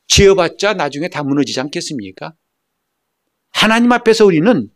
지어봤자 0.07 0.75
나중에 0.75 1.09
다 1.09 1.23
무너지지 1.23 1.59
않겠습니까? 1.61 2.35
하나님 3.51 3.91
앞에서 3.93 4.25
우리는 4.27 4.71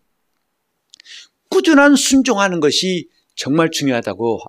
꾸준한 1.51 1.95
순종하는 1.97 2.61
것이 2.61 3.09
정말 3.35 3.71
중요하다고 3.71 4.41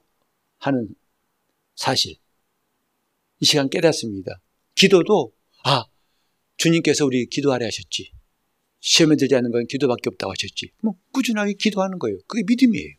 하는 0.59 0.87
사실. 1.77 2.15
이 3.39 3.45
시간 3.45 3.69
깨닫습니다. 3.69 4.41
기도도, 4.75 5.31
아, 5.63 5.85
주님께서 6.57 7.05
우리 7.05 7.27
기도하래 7.27 7.65
하셨지. 7.65 8.11
시험에 8.79 9.15
들지 9.15 9.35
않는 9.35 9.51
건 9.51 9.65
기도밖에 9.67 10.09
없다고 10.09 10.31
하셨지. 10.31 10.71
뭐, 10.81 10.95
꾸준하게 11.13 11.53
기도하는 11.53 11.99
거예요. 11.99 12.17
그게 12.27 12.43
믿음이에요. 12.45 12.95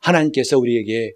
하나님께서 0.00 0.58
우리에게 0.58 1.12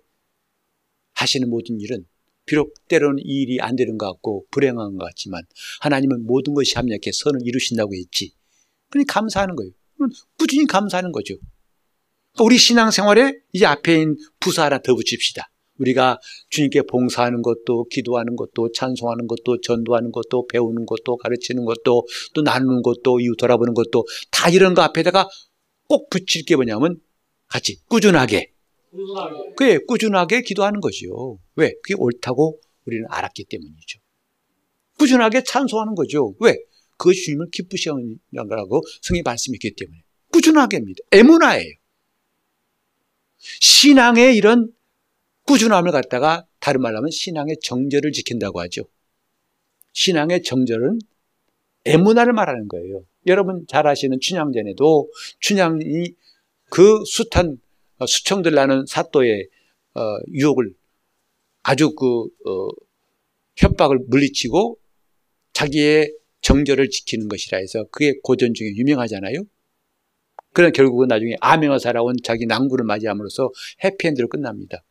하시는 1.15 1.49
모든 1.51 1.81
일은 1.81 2.07
비록 2.45 2.75
때로는 2.89 3.23
이 3.25 3.43
일이 3.43 3.61
안 3.61 3.77
되는 3.77 3.99
것 3.99 4.07
같고 4.07 4.47
불행한 4.51 4.97
것 4.97 5.05
같지만 5.05 5.43
하나님은 5.81 6.27
모든 6.27 6.55
것이 6.55 6.75
합력해 6.75 7.13
선을 7.13 7.41
이루신다고 7.45 7.95
했지. 7.95 8.35
그니 8.89 9.05
감사하는 9.05 9.55
거예요. 9.55 9.73
꾸준히 10.37 10.67
감사하는 10.67 11.13
거죠. 11.13 11.37
그러니까 12.33 12.45
우리 12.45 12.59
신앙생활에 12.59 13.41
이제 13.53 13.67
앞에 13.67 14.01
있는 14.01 14.17
부사 14.41 14.65
하나 14.65 14.83
더 14.83 14.95
붙입시다. 14.97 15.52
우리가 15.83 16.19
주님께 16.51 16.83
봉사하는 16.83 17.43
것도 17.43 17.87
기도하는 17.91 18.37
것도 18.37 18.73
찬송하는 18.73 19.27
것도 19.27 19.61
전도하는 19.61 20.11
것도 20.13 20.47
배우는 20.47 20.87
것도 20.87 21.17
가르치는 21.17 21.65
것도 21.65 22.07
또 22.35 22.43
나누는 22.43 22.83
것도 22.83 23.21
이웃 23.21 23.37
돌아보는 23.37 23.75
것도 23.75 24.05
다 24.31 24.49
이런 24.49 24.75
거 24.75 24.83
앞에다가 24.83 25.29
꼭 25.89 26.09
붙일 26.09 26.45
게 26.45 26.57
뭐냐면 26.57 27.01
같이 27.49 27.77
꾸준하게 27.89 28.53
그게 29.57 29.79
꾸준하게 29.79 30.43
기도하는 30.43 30.81
거죠. 30.81 31.39
왜? 31.57 31.73
그게 31.83 31.95
옳다고 31.97 32.61
우리는 32.87 33.07
알았기 33.11 33.45
때문이죠. 33.45 34.01
꾸준하게 34.99 35.45
찬송하는 35.45 35.95
거죠. 35.95 36.35
왜? 36.41 36.57
그것이 36.97 37.25
주님을 37.25 37.47
기쁘시하는 37.53 38.19
거라고 38.49 38.83
성이 39.03 39.23
말씀했기 39.23 39.75
때문에. 39.75 39.99
꾸준하게입니다. 40.33 40.99
애문화예요. 41.13 41.73
신앙의 43.39 44.37
이런 44.37 44.71
꾸준함을 45.45 45.91
갖다가 45.93 46.47
다른 46.61 46.81
말로 46.81 46.99
하면 46.99 47.11
신앙의 47.11 47.57
정절을 47.63 48.13
지킨다고 48.13 48.61
하죠. 48.61 48.83
신앙의 49.93 50.43
정절은 50.43 50.99
애문화를 51.85 52.33
말하는 52.33 52.69
거예요. 52.69 53.05
여러분 53.27 53.65
잘 53.69 53.87
아시는 53.87 54.21
춘향전에도 54.21 55.11
춘향이 55.41 56.15
그 56.71 57.03
숱한 57.05 57.59
어, 57.99 58.07
수청들 58.07 58.53
나는 58.55 58.85
사또의 58.87 59.49
어, 59.95 60.01
유혹을 60.33 60.75
아주 61.63 61.95
그 61.95 62.25
어, 62.49 62.69
협박을 63.57 63.99
물리치고 64.09 64.79
자기의 65.53 66.13
정절을 66.41 66.91
지키는 66.91 67.29
것이라 67.29 67.59
해서 67.59 67.85
그게 67.91 68.15
고전 68.23 68.55
중에 68.55 68.69
유명하잖아요. 68.75 69.45
그러나 70.53 70.73
결국은 70.73 71.09
나중에 71.09 71.37
살아온 71.81 72.15
자기 72.23 72.47
낭구를 72.47 72.85
맞이함으로써 72.85 73.51
해피엔드로 73.85 74.29
끝납니다. 74.29 74.83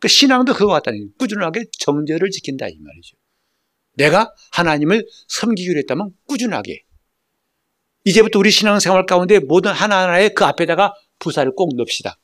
그 0.00 0.08
신앙도 0.08 0.54
그거 0.54 0.72
같다는 0.72 0.98
거예요. 0.98 1.10
꾸준하게 1.18 1.64
정절을 1.78 2.30
지킨다 2.30 2.68
이 2.68 2.78
말이죠. 2.78 3.16
내가 3.94 4.32
하나님을 4.52 5.06
섬기기로 5.28 5.78
했다면 5.80 6.10
꾸준하게. 6.26 6.84
이제부터 8.04 8.38
우리 8.38 8.50
신앙생활 8.50 9.06
가운데 9.06 9.38
모든 9.40 9.72
하나하나의 9.72 10.34
그 10.34 10.44
앞에다가 10.44 10.94
부사를 11.18 11.52
꼭 11.54 11.76
넣읍시다. 11.76 12.18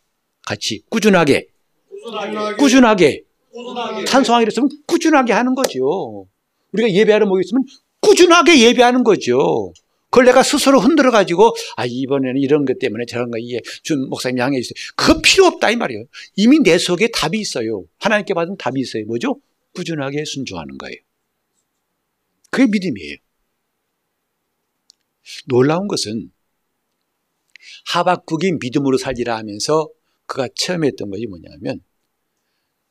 같이 0.47 0.83
꾸준하게. 0.89 1.49
꾸준하게. 1.91 2.57
꾸준하게. 2.57 3.23
꾸준하게. 3.53 4.05
찬송하기로 4.05 4.51
했으면 4.51 4.69
꾸준하게 4.87 5.33
하는 5.33 5.55
거죠. 5.55 6.27
우리가 6.73 6.91
예배하러 6.91 7.27
모였으면 7.27 7.65
꾸준하게 8.01 8.61
예배하는 8.61 9.03
거죠. 9.05 9.73
그걸 10.15 10.27
내가 10.27 10.45
스스로 10.45 10.79
흔들어 10.79 11.11
가지고 11.11 11.57
아 11.75 11.87
이번에는 11.87 12.41
이런 12.41 12.65
것 12.65 12.79
때문에 12.79 13.05
저런 13.05 13.33
거 13.33 13.39
이해 13.39 13.59
준 13.83 14.09
목사님 14.09 14.39
양해해 14.39 14.63
주세요. 14.63 14.75
그거 14.95 15.21
필요 15.21 15.47
없다 15.47 15.73
이 15.73 15.77
말이에요. 15.77 16.05
이미 16.37 16.61
내 16.61 16.79
속에 16.79 17.09
답이 17.09 17.37
있어요. 17.37 17.85
하나님께 17.99 18.33
받은 18.33 18.57
답이 18.57 18.81
있어요. 18.81 19.07
뭐죠? 19.07 19.41
꾸준하게 19.75 20.25
순종하는 20.25 20.79
거예요. 20.79 20.95
그게 22.51 22.69
믿음이에요. 22.71 23.17
놀라운 25.47 25.89
것은 25.89 26.31
하박국이 27.87 28.53
믿음으로 28.61 28.99
살리라 28.99 29.37
하면서 29.37 29.91
그가 30.27 30.47
처음 30.55 30.85
했던 30.85 31.11
것이 31.11 31.27
뭐냐면 31.27 31.83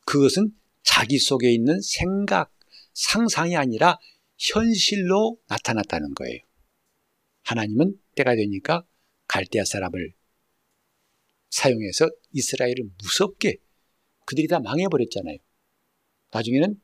그것은 0.03 0.53
자기 0.83 1.19
속에 1.19 1.53
있는 1.53 1.79
생각, 1.79 2.51
상상이 2.91 3.55
아니라 3.55 3.97
현실로 4.37 5.37
나타났다는 5.47 6.15
거예요. 6.15 6.39
하나님은 7.43 7.99
때가 8.15 8.35
되니까 8.35 8.85
갈대아 9.27 9.65
사람을 9.65 10.13
사용해서 11.49 12.09
이스라엘을 12.31 12.75
무섭게 13.01 13.57
그들이 14.25 14.47
다 14.47 14.59
망해버렸잖아요. 14.59 15.37
나중에는 16.31 16.81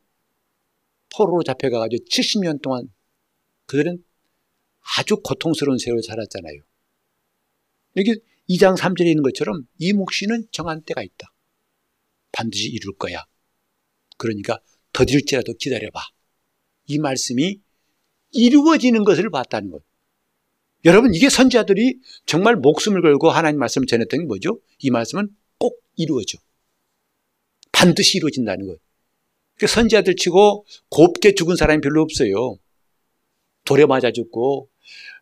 포로로 1.15 1.43
잡혀가가지고 1.43 2.05
70년 2.05 2.61
동안 2.61 2.89
그들은 3.65 4.03
아주 4.97 5.17
고통스러운 5.23 5.77
세월을 5.77 6.03
살았잖아요. 6.03 6.61
여기 7.97 8.19
2장 8.49 8.77
3절에 8.77 9.07
있는 9.07 9.23
것처럼 9.23 9.67
이 9.77 9.93
몫이는 9.93 10.47
정한 10.51 10.81
때가 10.83 11.03
있다. 11.03 11.31
반드시 12.31 12.69
이룰 12.69 12.95
거야. 12.95 13.25
그러니까 14.17 14.59
더딜지라도 14.93 15.53
기다려봐. 15.53 15.99
이 16.87 16.97
말씀이 16.97 17.59
이루어지는 18.31 19.03
것을 19.03 19.29
봤다는 19.29 19.71
것. 19.71 19.83
여러분 20.85 21.13
이게 21.13 21.29
선지자들이 21.29 21.99
정말 22.25 22.55
목숨을 22.55 23.01
걸고 23.01 23.29
하나님 23.29 23.59
말씀을 23.59 23.85
전했던 23.87 24.21
게 24.21 24.25
뭐죠? 24.25 24.59
이 24.79 24.89
말씀은 24.89 25.29
꼭 25.57 25.81
이루어져. 25.95 26.37
반드시 27.71 28.17
이루어진다는 28.17 28.67
것. 28.67 28.79
그 29.57 29.67
선지자들 29.67 30.15
치고 30.15 30.65
곱게 30.89 31.35
죽은 31.35 31.55
사람이 31.57 31.81
별로 31.81 32.01
없어요. 32.01 32.57
돌에 33.65 33.85
맞아 33.85 34.11
죽고 34.11 34.69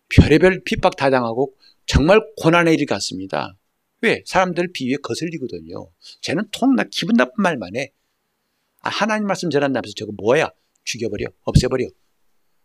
별의별 0.10 0.64
핍박 0.64 0.96
다 0.96 1.10
당하고 1.10 1.56
정말 1.86 2.22
고난의 2.38 2.76
일이 2.76 2.86
같습니다. 2.86 3.56
왜? 4.02 4.22
사람들 4.26 4.72
비위에 4.74 4.98
거슬리거든요. 5.02 5.90
쟤는 6.22 6.44
통나 6.52 6.84
기분 6.92 7.16
나쁜 7.16 7.42
말만 7.42 7.76
해. 7.76 7.92
아, 8.82 8.90
하나님 8.90 9.26
말씀 9.26 9.50
전한다면서 9.50 9.94
저거 9.96 10.12
뭐야? 10.18 10.52
죽여버려. 10.84 11.26
없애버려. 11.44 11.88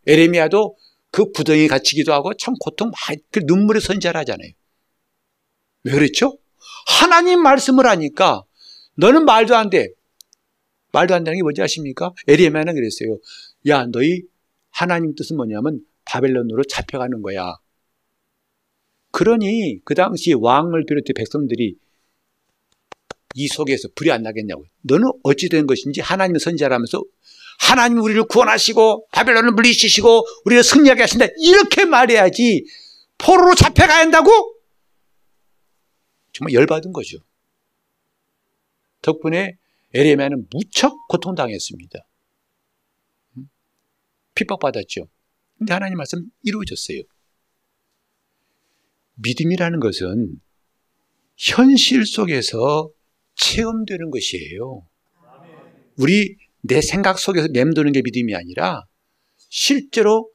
에레미야도 0.05 0.77
그 1.13 1.31
구덩이 1.31 1.67
갇히기도 1.67 2.11
하고 2.11 2.33
참 2.33 2.55
고통 2.59 2.89
많이, 2.89 3.21
그 3.29 3.41
눈물의 3.45 3.83
선지를 3.83 4.17
하잖아요. 4.17 4.49
왜 5.83 5.91
그렇죠? 5.91 6.39
하나님 6.87 7.39
말씀을 7.43 7.85
하니까 7.85 8.43
너는 8.95 9.23
말도 9.25 9.55
안 9.55 9.69
돼. 9.69 9.89
말도 10.91 11.13
안 11.13 11.23
되는 11.23 11.37
게 11.37 11.43
뭔지 11.43 11.61
아십니까? 11.61 12.13
에리에미야는 12.27 12.73
그랬어요. 12.73 13.19
야, 13.67 13.85
너희 13.85 14.23
하나님 14.71 15.13
뜻은 15.13 15.35
뭐냐면 15.35 15.85
바벨론으로 16.05 16.63
잡혀가는 16.63 17.21
거야. 17.21 17.57
그러니 19.11 19.81
그 19.83 19.93
당시 19.93 20.33
왕을 20.33 20.85
비롯해 20.87 21.13
백성들이 21.15 21.77
이 23.35 23.47
속에서 23.47 23.87
불이 23.93 24.11
안 24.11 24.23
나겠냐고요. 24.23 24.65
너는 24.81 25.11
어찌 25.21 25.47
된 25.47 25.67
것인지 25.67 26.01
하나님의 26.01 26.39
선지자라면서 26.39 27.03
하나님 27.63 27.99
우리를 27.99 28.23
구원하시고 28.25 29.07
바벨론을 29.11 29.51
물리치시고 29.51 30.25
우리를 30.45 30.63
승리하게 30.63 31.01
하신다. 31.01 31.27
이렇게 31.37 31.85
말해야지 31.85 32.65
포로로 33.17 33.55
잡혀가야 33.55 33.99
한다고? 33.99 34.29
정말 36.33 36.53
열받은 36.53 36.91
거죠. 36.91 37.19
덕분에 39.01 39.57
에레미야는 39.93 40.47
무척 40.51 40.93
고통당했습니다. 41.07 41.99
음? 43.37 43.49
핍박받았죠. 44.35 45.07
근데 45.57 45.73
하나님 45.73 45.97
말씀 45.97 46.29
이루어졌어요. 46.43 47.01
믿음이라는 49.15 49.79
것은 49.79 50.41
현실 51.37 52.05
속에서 52.05 52.89
체험되는 53.35 54.09
것이에요. 54.09 54.85
우리 55.97 56.37
내 56.65 56.81
생각 56.81 57.19
속에서 57.19 57.49
맴도는 57.49 57.91
게 57.91 58.01
믿음이 58.01 58.33
아니라 58.35 58.83
실제로 59.49 60.29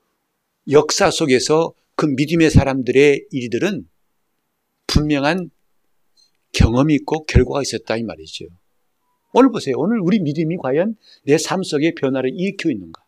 역사 0.71 1.11
속에서 1.11 1.73
그 1.97 2.07
믿음의 2.07 2.51
사람들의 2.51 3.27
일들은 3.31 3.89
분명한 4.87 5.51
경험이 6.53 6.95
있고 6.97 7.25
결과가 7.25 7.63
있었다 7.63 7.97
이 7.97 8.03
말이죠. 8.03 8.45
오늘 9.33 9.51
보세요. 9.51 9.77
오늘 9.79 10.01
우리 10.01 10.21
믿음이 10.21 10.57
과연 10.59 10.97
내 11.25 11.37
삶 11.37 11.63
속에 11.63 11.95
변화를 11.95 12.31
일으키고 12.35 12.71
있는가? 12.71 13.03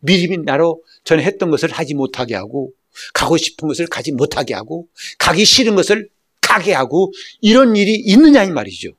믿음이 0.00 0.38
나로 0.44 0.82
전에 1.04 1.22
했던 1.22 1.50
것을 1.50 1.70
하지 1.70 1.94
못하게 1.94 2.34
하고 2.34 2.72
가고 3.12 3.36
싶은 3.36 3.68
것을 3.68 3.86
가지 3.86 4.12
못하게 4.12 4.54
하고 4.54 4.88
가기 5.18 5.44
싫은 5.44 5.74
것을 5.74 6.08
가게 6.40 6.72
하고 6.72 7.12
이런 7.40 7.76
일이 7.76 7.94
있느냐 7.94 8.44
이 8.44 8.50
말이죠. 8.50 8.90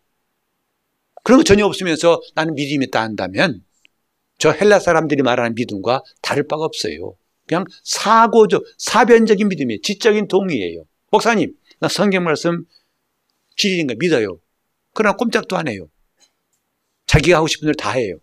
그런 1.25 1.39
거 1.39 1.43
전혀 1.43 1.65
없으면서 1.65 2.21
나는 2.35 2.53
믿음이 2.53 2.85
있다 2.85 3.01
한다면 3.01 3.65
저 4.37 4.51
헬라 4.51 4.79
사람들이 4.79 5.23
말하는 5.23 5.55
믿음과 5.55 6.03
다를 6.21 6.47
바가 6.47 6.63
없어요. 6.63 7.17
그냥 7.47 7.65
사고적, 7.83 8.63
사변적인 8.77 9.47
믿음이에요. 9.49 9.81
지적인 9.81 10.27
동의예요. 10.27 10.85
목사님, 11.09 11.55
나 11.79 11.87
성경 11.87 12.23
말씀 12.23 12.65
진리인 13.57 13.87
거 13.87 13.95
믿어요. 13.97 14.39
그러나 14.93 15.15
꼼짝도 15.15 15.57
안 15.57 15.67
해요. 15.67 15.89
자기가 17.07 17.37
하고 17.37 17.47
싶은 17.47 17.65
대로 17.65 17.73
다 17.73 17.93
해요. 17.93 18.19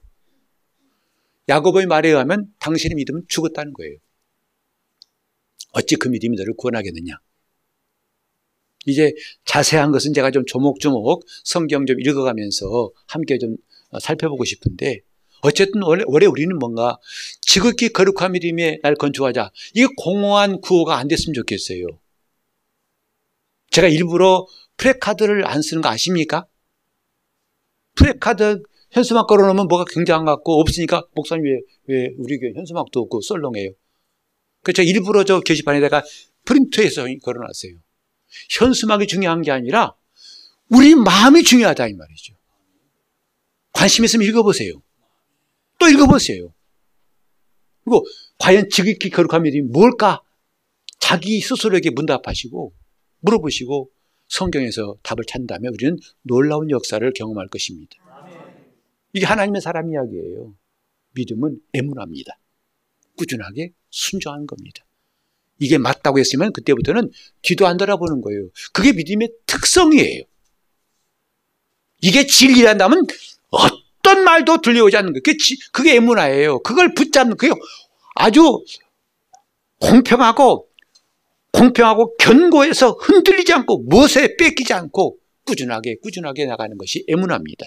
야고보의 1.48 1.86
말에 1.86 2.08
의하면 2.10 2.54
당신의 2.60 2.94
믿음은 2.94 3.24
죽었다는 3.26 3.72
거예요. 3.72 3.96
어찌 5.72 5.96
그 5.96 6.06
믿음이 6.06 6.36
너를 6.36 6.54
구원하겠느냐? 6.56 7.18
이제 8.86 9.12
자세한 9.44 9.92
것은 9.92 10.12
제가 10.12 10.30
좀 10.30 10.44
조목조목 10.46 11.24
성경 11.44 11.86
좀 11.86 12.00
읽어가면서 12.00 12.90
함께 13.06 13.38
좀 13.38 13.56
살펴보고 14.00 14.44
싶은데 14.44 15.00
어쨌든 15.42 15.82
원래, 15.82 16.04
원래 16.06 16.26
우리는 16.26 16.56
뭔가 16.58 16.98
지극히 17.40 17.88
거룩한 17.88 18.32
믿음에 18.32 18.78
날 18.82 18.94
건축하자. 18.94 19.50
이게 19.74 19.86
공허한 19.96 20.60
구호가 20.60 20.96
안 20.96 21.08
됐으면 21.08 21.34
좋겠어요. 21.34 21.86
제가 23.70 23.88
일부러 23.88 24.46
프레카드를 24.76 25.46
안 25.46 25.62
쓰는 25.62 25.82
거 25.82 25.88
아십니까? 25.88 26.46
프레카드 27.94 28.62
현수막 28.92 29.26
걸어놓으면 29.26 29.66
뭐가 29.68 29.84
굉장한 29.88 30.24
것 30.24 30.32
같고 30.36 30.60
없으니까 30.60 31.06
목사님 31.14 31.44
왜, 31.44 31.60
왜 31.88 32.14
우리 32.18 32.38
교회 32.38 32.52
현수막도 32.54 33.00
없고 33.00 33.20
썰렁해요. 33.22 33.70
그래서 34.62 34.82
일부러 34.82 35.24
저 35.24 35.40
게시판에다가 35.40 36.04
프린트해서 36.44 37.06
걸어놨어요. 37.22 37.72
현수막이 38.50 39.06
중요한 39.06 39.42
게 39.42 39.50
아니라 39.50 39.94
우리 40.68 40.94
마음이 40.94 41.42
중요하다 41.42 41.88
이 41.88 41.94
말이죠. 41.94 42.34
관심 43.72 44.04
있으면 44.04 44.26
읽어보세요. 44.28 44.82
또 45.78 45.88
읽어보세요. 45.88 46.52
그리고 47.84 48.06
과연 48.38 48.68
지극히 48.70 49.10
거룩한 49.10 49.42
믿음이 49.42 49.68
뭘까? 49.68 50.22
자기 51.00 51.40
스스로에게 51.40 51.90
문답하시고 51.90 52.72
물어보시고 53.20 53.90
성경에서 54.28 54.96
답을 55.02 55.24
찾는다면 55.26 55.74
우리는 55.74 55.96
놀라운 56.22 56.70
역사를 56.70 57.12
경험할 57.12 57.48
것입니다. 57.48 57.96
이게 59.12 59.26
하나님의 59.26 59.60
사람 59.60 59.90
이야기예요. 59.92 60.54
믿음은 61.14 61.58
애문합니다. 61.74 62.38
꾸준하게 63.18 63.72
순종하는 63.90 64.46
겁니다. 64.46 64.84
이게 65.62 65.78
맞다고 65.78 66.18
했으면 66.18 66.52
그때부터는 66.52 67.10
뒤도 67.42 67.68
안 67.68 67.76
돌아보는 67.76 68.20
거예요. 68.20 68.48
그게 68.72 68.92
믿음의 68.92 69.30
특성이에요. 69.46 70.24
이게 72.02 72.26
진리란다면 72.26 73.06
어떤 73.50 74.24
말도 74.24 74.60
들려오지 74.60 74.96
않는 74.96 75.12
거예요. 75.12 75.22
그게, 75.22 75.38
그게 75.72 75.94
애문화예요. 75.94 76.62
그걸 76.62 76.94
붙잡는, 76.94 77.36
그게 77.36 77.54
아주 78.16 78.64
공평하고, 79.78 80.68
공평하고 81.52 82.16
견고해서 82.16 82.92
흔들리지 83.00 83.52
않고, 83.52 83.84
무엇에 83.84 84.36
뺏기지 84.36 84.72
않고, 84.72 85.18
꾸준하게, 85.44 85.98
꾸준하게 86.02 86.46
나가는 86.46 86.76
것이 86.76 87.04
애문화입니다. 87.08 87.66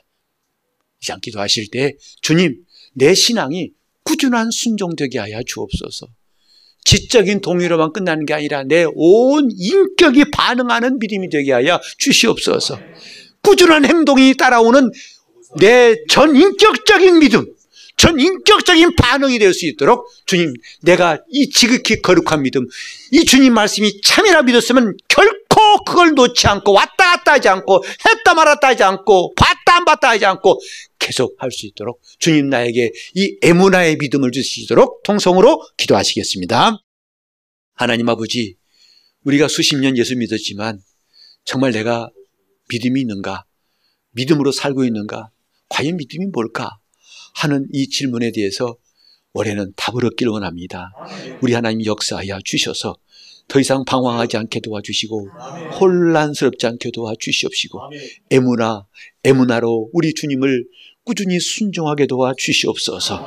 이장 1.01 1.19
기도하실 1.21 1.69
때, 1.71 1.95
주님, 2.21 2.65
내 2.93 3.13
신앙이 3.13 3.71
꾸준한 4.03 4.51
순종되게 4.51 5.19
하여 5.19 5.41
주옵소서. 5.45 6.07
지적인 6.85 7.41
동의로만 7.41 7.91
끝나는 7.91 8.25
게 8.25 8.33
아니라 8.33 8.63
내 8.63 8.85
온 8.95 9.49
인격이 9.51 10.31
반응하는 10.31 10.99
믿음이 10.99 11.29
되게 11.29 11.51
하여 11.51 11.81
주시옵소서. 11.97 12.79
꾸준한 13.41 13.85
행동이 13.85 14.35
따라오는 14.35 14.91
내 15.59 15.95
전 16.09 16.35
인격적인 16.35 17.19
믿음, 17.19 17.45
전 17.97 18.19
인격적인 18.19 18.95
반응이 18.95 19.39
될 19.39 19.53
수 19.53 19.65
있도록 19.67 20.07
주님, 20.25 20.53
내가 20.81 21.19
이 21.31 21.49
지극히 21.49 22.01
거룩한 22.01 22.41
믿음, 22.43 22.65
이 23.11 23.25
주님 23.25 23.53
말씀이 23.53 24.01
참이라 24.01 24.43
믿었으면 24.43 24.95
결코 25.07 25.83
그걸 25.85 26.13
놓지 26.13 26.47
않고 26.47 26.71
왔다 26.73 27.15
갔다 27.17 27.33
하지 27.33 27.47
않고 27.49 27.83
했다 28.09 28.33
말았다 28.33 28.67
하지 28.67 28.83
않고 28.83 29.33
봤다 29.35 29.77
안 29.77 29.85
봤다 29.85 30.09
하지 30.09 30.25
않고 30.25 30.59
계속 31.05 31.35
할 31.37 31.51
수 31.51 31.67
있도록 31.67 32.01
주님 32.17 32.49
나에게 32.49 32.91
이 33.13 33.37
에무나의 33.43 33.97
믿음을 33.97 34.31
주시도록 34.31 35.03
통성으로 35.03 35.61
기도하시겠습니다. 35.77 36.83
하나님 37.75 38.09
아버지, 38.09 38.55
우리가 39.23 39.47
수십 39.47 39.75
년 39.75 39.97
예수 39.99 40.15
믿었지만 40.15 40.79
정말 41.43 41.73
내가 41.73 42.09
믿음이 42.69 43.01
있는가? 43.01 43.45
믿음으로 44.13 44.51
살고 44.51 44.83
있는가? 44.85 45.29
과연 45.69 45.97
믿음이 45.97 46.27
뭘까? 46.33 46.79
하는 47.35 47.67
이 47.71 47.87
질문에 47.87 48.31
대해서 48.31 48.75
올해는 49.33 49.73
답을 49.75 50.05
얻기를 50.05 50.31
원합니다. 50.31 50.91
우리 51.41 51.53
하나님 51.53 51.85
역사하여 51.85 52.39
주셔서 52.43 52.97
더 53.47 53.59
이상 53.59 53.85
방황하지 53.85 54.37
않게 54.37 54.61
도와주시고 54.61 55.29
혼란스럽지 55.79 56.65
않게 56.65 56.89
도와주시옵시고 56.91 57.79
에무나 58.31 58.87
에무나로 59.23 59.91
우리 59.93 60.13
주님을 60.15 60.65
꾸준히 61.05 61.39
순종하게 61.39 62.07
도와 62.07 62.33
주시옵소서. 62.35 63.25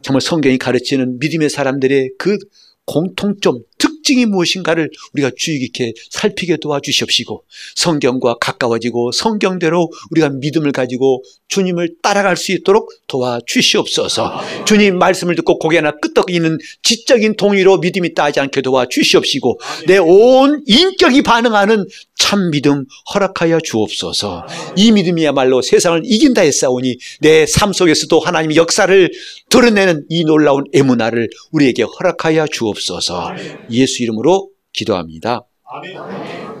정말 0.00 0.20
성경이 0.20 0.58
가르치는 0.58 1.18
믿음의 1.18 1.50
사람들의 1.50 2.10
그 2.18 2.38
공통점, 2.86 3.62
특징이 3.78 4.26
무엇인가를 4.26 4.90
우리가 5.14 5.30
주의 5.36 5.58
깊게 5.58 5.92
살피게 6.10 6.58
도와주시옵시고 6.58 7.44
성경과 7.74 8.36
가까워지고 8.40 9.12
성경대로 9.12 9.90
우리가 10.10 10.30
믿음을 10.30 10.72
가지고 10.72 11.22
주님을 11.48 11.96
따라갈 12.02 12.36
수 12.36 12.52
있도록 12.52 12.90
도와주시옵소서. 13.06 14.40
주님 14.64 14.98
말씀을 14.98 15.34
듣고 15.36 15.58
고개나 15.58 15.92
끄덕이는 16.02 16.58
지적인 16.82 17.36
동의로 17.36 17.78
믿음이 17.78 18.14
따지 18.14 18.40
않게 18.40 18.62
도와주시옵시고 18.62 19.60
내 19.86 19.98
온 19.98 20.62
인격이 20.66 21.22
반응하는 21.22 21.86
참 22.18 22.50
믿음 22.50 22.84
허락하여 23.12 23.58
주옵소서. 23.60 24.46
이 24.76 24.92
믿음이야말로 24.92 25.62
세상을 25.62 26.02
이긴다 26.04 26.42
했사오니 26.42 26.96
내 27.20 27.46
삶 27.46 27.72
속에서도 27.72 28.20
하나님의 28.20 28.56
역사를 28.56 29.10
드러내는 29.48 30.04
이 30.08 30.24
놀라운 30.24 30.64
애문화를 30.74 31.28
우리에게 31.52 31.84
허락하여 31.84 32.46
주옵소서. 32.50 33.32
예수 33.70 34.02
이름으로 34.02 34.50
기도합니다. 34.72 35.46
아멘. 35.64 36.55